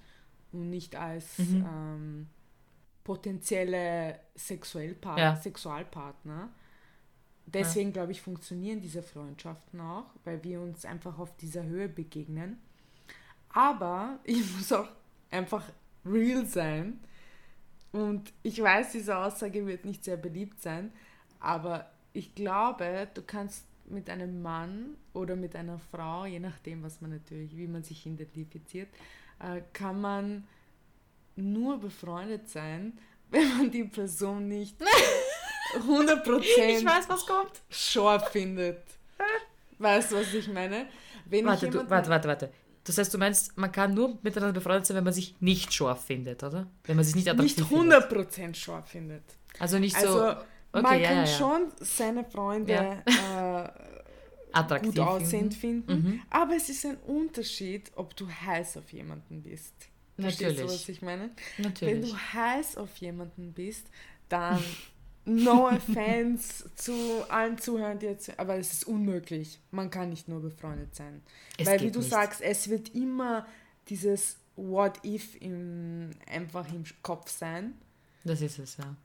[0.54, 2.28] und nicht als ähm,
[3.04, 5.36] potenzielle Sexuellpa Ja.
[5.36, 6.50] Sexualpartner.
[7.48, 12.58] Deswegen, glaube ich, funktionieren diese Freundschaften auch, weil wir uns einfach auf dieser Höhe begegnen.
[13.50, 14.90] Aber ich muss auch
[15.32, 15.64] einfach
[16.06, 17.00] real sein.
[17.94, 20.92] Und ich weiß, diese Aussage wird nicht sehr beliebt sein,
[21.40, 27.00] aber ich glaube, du kannst mit einem Mann oder mit einer Frau, je nachdem, was
[27.00, 28.90] man natürlich, wie man sich identifiziert,
[29.40, 30.48] äh, kann man
[31.36, 33.00] nur befreundet sein,
[33.32, 34.78] wenn man die Person nicht
[35.76, 37.52] 100% Ich weiß, was kommt.
[37.70, 38.84] scharf findet.
[39.80, 40.88] Weißt du, was ich meine?
[41.26, 42.52] Wenn Warte, ich du, warte, warte, warte.
[42.84, 46.06] Das heißt, du meinst, man kann nur miteinander befreundet sein, wenn man sich nicht scharf
[46.06, 46.68] findet, oder?
[46.86, 48.04] Wenn man sich nicht attraktiv nicht findet.
[48.12, 49.24] 100% scharf findet.
[49.60, 50.20] Also nicht Also, so
[50.72, 51.28] man okay, ja, kann ja, ja.
[51.28, 53.70] schon seine Freunde äh,
[54.54, 55.88] attraktiv gut aussehend finden.
[55.88, 56.22] finden, Mhm.
[56.30, 59.74] aber es ist ein Unterschied, ob du heiß auf jemanden bist.
[60.20, 60.72] Verstehst du, Natürlich.
[60.82, 61.30] was ich meine?
[61.58, 62.10] Wenn Natürlich.
[62.12, 63.86] du heiß auf jemanden bist,
[64.30, 64.64] dann
[65.28, 66.94] no offense zu
[67.30, 69.60] allen Zuhörern, die jetzt, aber es ist unmöglich.
[69.72, 71.22] Man kann nicht nur befreundet sein.
[71.58, 72.10] Es Weil, wie du nicht.
[72.10, 73.46] sagst, es wird immer
[73.90, 77.74] dieses What if im, einfach im Kopf sein.
[78.24, 78.96] Das ist es, ja.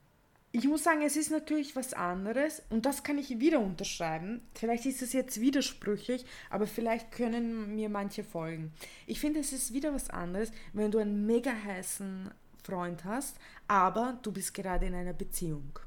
[0.55, 4.43] Ich muss sagen, es ist natürlich was anderes und das kann ich wieder unterschreiben.
[4.55, 8.71] Vielleicht ist es jetzt widersprüchlich, aber vielleicht können mir manche folgen.
[9.07, 12.31] Ich finde, es ist wieder was anderes, wenn du einen mega heißen
[12.63, 15.79] Freund hast, aber du bist gerade in einer Beziehung.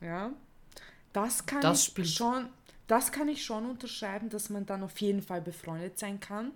[0.00, 0.32] Ja,
[1.12, 2.48] das kann Das ich schon,
[2.86, 6.52] das kann ich schon unterschreiben, dass man dann auf jeden Fall befreundet sein kann,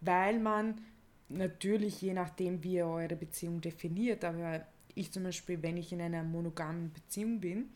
[0.00, 0.80] weil man
[1.28, 6.00] natürlich je nachdem, wie ihr eure Beziehung definiert, aber ich zum Beispiel, wenn ich in
[6.00, 7.70] einer monogamen Beziehung bin,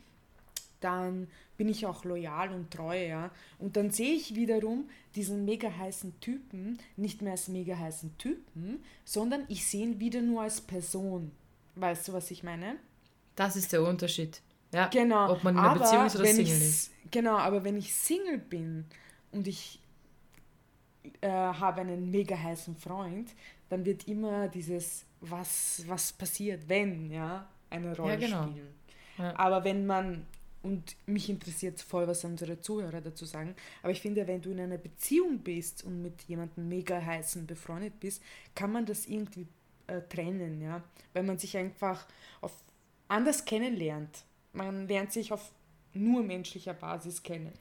[0.80, 3.30] dann bin ich auch loyal und treu, ja.
[3.58, 8.82] Und dann sehe ich wiederum diesen mega heißen Typen nicht mehr als mega heißen Typen,
[9.04, 11.30] sondern ich sehe ihn wieder nur als Person.
[11.76, 12.76] Weißt du, was ich meine?
[13.34, 14.42] Das ist der Unterschied.
[14.74, 15.32] Ja, Genau.
[15.32, 16.90] ob man in einer aber Beziehung ist oder wenn Single ich, ist.
[17.10, 18.86] Genau, aber wenn ich Single bin
[19.32, 19.80] und ich
[21.20, 23.30] äh, habe einen mega heißen Freund,
[23.68, 28.44] dann wird immer dieses, was, was passiert, wenn, ja, eine Rolle genau.
[28.44, 28.74] spielen.
[29.18, 29.36] Ja.
[29.38, 30.26] Aber wenn man
[30.62, 34.60] und mich interessiert voll, was unsere Zuhörer dazu sagen, aber ich finde, wenn du in
[34.60, 38.22] einer Beziehung bist und mit jemandem mega heißen befreundet bist,
[38.54, 39.46] kann man das irgendwie
[39.86, 42.06] äh, trennen, ja, weil man sich einfach
[42.40, 42.52] auf
[43.08, 44.24] anders kennenlernt.
[44.54, 45.52] Man lernt sich auf
[45.92, 47.52] nur menschlicher Basis kennen.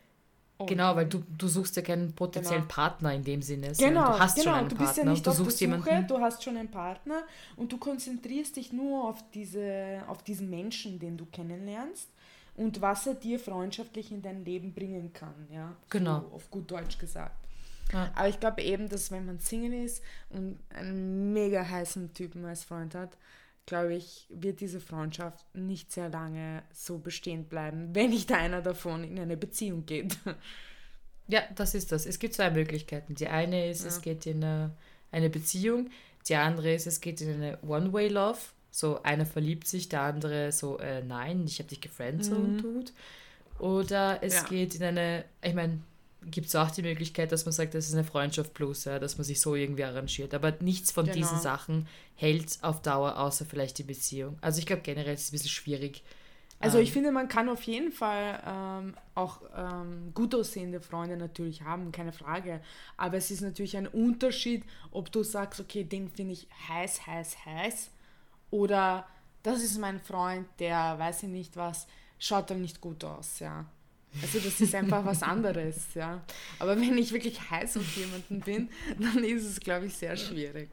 [0.58, 2.74] Und genau, weil du, du suchst ja keinen potenziellen genau.
[2.74, 3.72] Partner in dem Sinne.
[3.78, 4.44] Genau, du hast genau.
[4.46, 5.04] schon einen du bist Partner.
[5.04, 6.08] ja nicht du auf suchst Besuche, jemanden.
[6.08, 7.24] du hast schon einen Partner
[7.56, 12.08] und du konzentrierst dich nur auf, diese, auf diesen Menschen, den du kennenlernst
[12.56, 15.48] und was er dir freundschaftlich in dein Leben bringen kann.
[15.52, 15.76] Ja?
[15.90, 16.22] Genau.
[16.22, 17.36] So auf gut Deutsch gesagt.
[17.92, 18.12] Ja.
[18.16, 22.64] Aber ich glaube eben, dass wenn man Single ist und einen mega heißen Typen als
[22.64, 23.18] Freund hat,
[23.66, 29.04] glaube ich, wird diese Freundschaft nicht sehr lange so bestehen bleiben, wenn nicht einer davon
[29.04, 30.18] in eine Beziehung geht.
[31.28, 32.06] Ja, das ist das.
[32.06, 33.16] Es gibt zwei Möglichkeiten.
[33.16, 33.88] Die eine ist, ja.
[33.88, 34.76] es geht in eine,
[35.10, 35.90] eine Beziehung.
[36.28, 38.40] Die andere ist, es geht in eine One-Way-Love.
[38.72, 42.60] So einer verliebt sich, der andere so, äh, nein, ich habe dich gefriendzoned, mhm.
[42.60, 42.94] tut.
[43.60, 44.44] Oder es ja.
[44.44, 45.80] geht in eine, ich meine,
[46.32, 49.18] gibt es auch die Möglichkeit, dass man sagt, das ist eine Freundschaft plus, ja, dass
[49.18, 50.34] man sich so irgendwie arrangiert.
[50.34, 51.18] Aber nichts von genau.
[51.18, 54.38] diesen Sachen hält auf Dauer, außer vielleicht die Beziehung.
[54.42, 56.04] Also ich glaube generell ist es ein bisschen schwierig.
[56.60, 61.18] Also ich ähm, finde, man kann auf jeden Fall ähm, auch ähm, gut aussehende Freunde
[61.18, 62.62] natürlich haben, keine Frage.
[62.96, 67.46] Aber es ist natürlich ein Unterschied, ob du sagst, okay, den finde ich heiß, heiß,
[67.46, 67.92] heiß.
[68.50, 69.06] Oder
[69.44, 71.86] das ist mein Freund, der weiß ich nicht was,
[72.18, 73.66] schaut dann nicht gut aus, ja.
[74.22, 76.22] Also das ist einfach was anderes, ja.
[76.60, 80.70] Aber wenn ich wirklich heiß auf jemanden bin, dann ist es, glaube ich, sehr schwierig.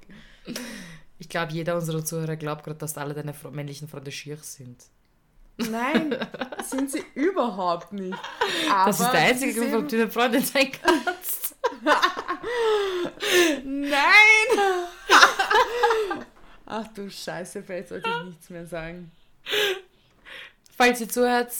[1.18, 4.84] Ich glaube, jeder unserer Zuhörer glaubt gerade, dass alle deine männlichen Freunde schier sind.
[5.56, 6.16] Nein,
[6.62, 8.18] sind sie überhaupt nicht.
[8.70, 11.56] Aber das ist der einzige Grund, warum du eine Freundin sein kannst.
[13.64, 13.90] Nein!
[16.66, 19.10] Ach du Scheiße, vielleicht sollte ich nichts mehr sagen.
[20.76, 21.52] Falls ihr zuhört,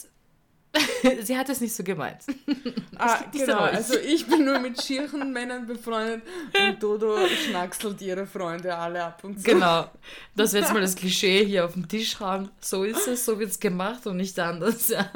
[1.23, 2.23] sie hat es nicht so gemeint.
[3.03, 3.61] Ah, genau.
[3.61, 6.23] Also ich bin nur mit schieren Männern befreundet
[6.55, 9.45] und Dodo schnackselt ihre Freunde alle ab und zu.
[9.45, 9.91] Genau.
[10.37, 12.51] Das wird jetzt mal das Klischee hier auf dem Tisch haben.
[12.61, 14.89] So ist es, so wird es gemacht und nicht anders.
[14.89, 15.11] Ja.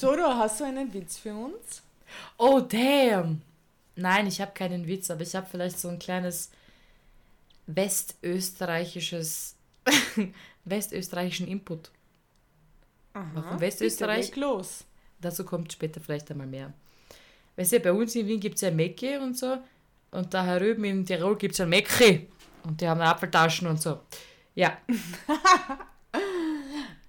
[0.00, 1.82] Dodo, hast du einen Witz für uns?
[2.38, 3.40] Oh, damn.
[3.94, 6.50] Nein, ich habe keinen Witz, aber ich habe vielleicht so ein kleines
[7.68, 9.54] westösterreichisches
[10.64, 11.90] westösterreichischen Input.
[13.14, 14.34] Aha, Warum Westösterreich?
[14.36, 14.84] los.
[15.20, 16.72] Dazu kommt später vielleicht einmal mehr.
[17.56, 19.58] Weißt du, bei uns in Wien gibt es ja Mecke und so.
[20.10, 22.26] Und da herüben in Tirol gibt es ja Mecke.
[22.62, 24.00] Und die haben Apfeltaschen und so.
[24.54, 24.78] Ja.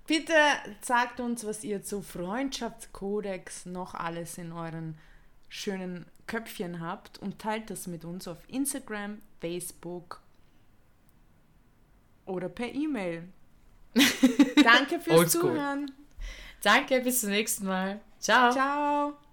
[0.07, 0.33] Bitte
[0.81, 4.97] sagt uns, was ihr zu Freundschaftskodex noch alles in euren
[5.49, 10.21] schönen Köpfchen habt und teilt das mit uns auf Instagram, Facebook
[12.25, 13.27] oder per E-Mail.
[14.63, 15.91] Danke fürs Zuhören.
[16.63, 17.99] Danke, bis zum nächsten Mal.
[18.19, 18.51] Ciao.
[18.51, 19.28] Ciao.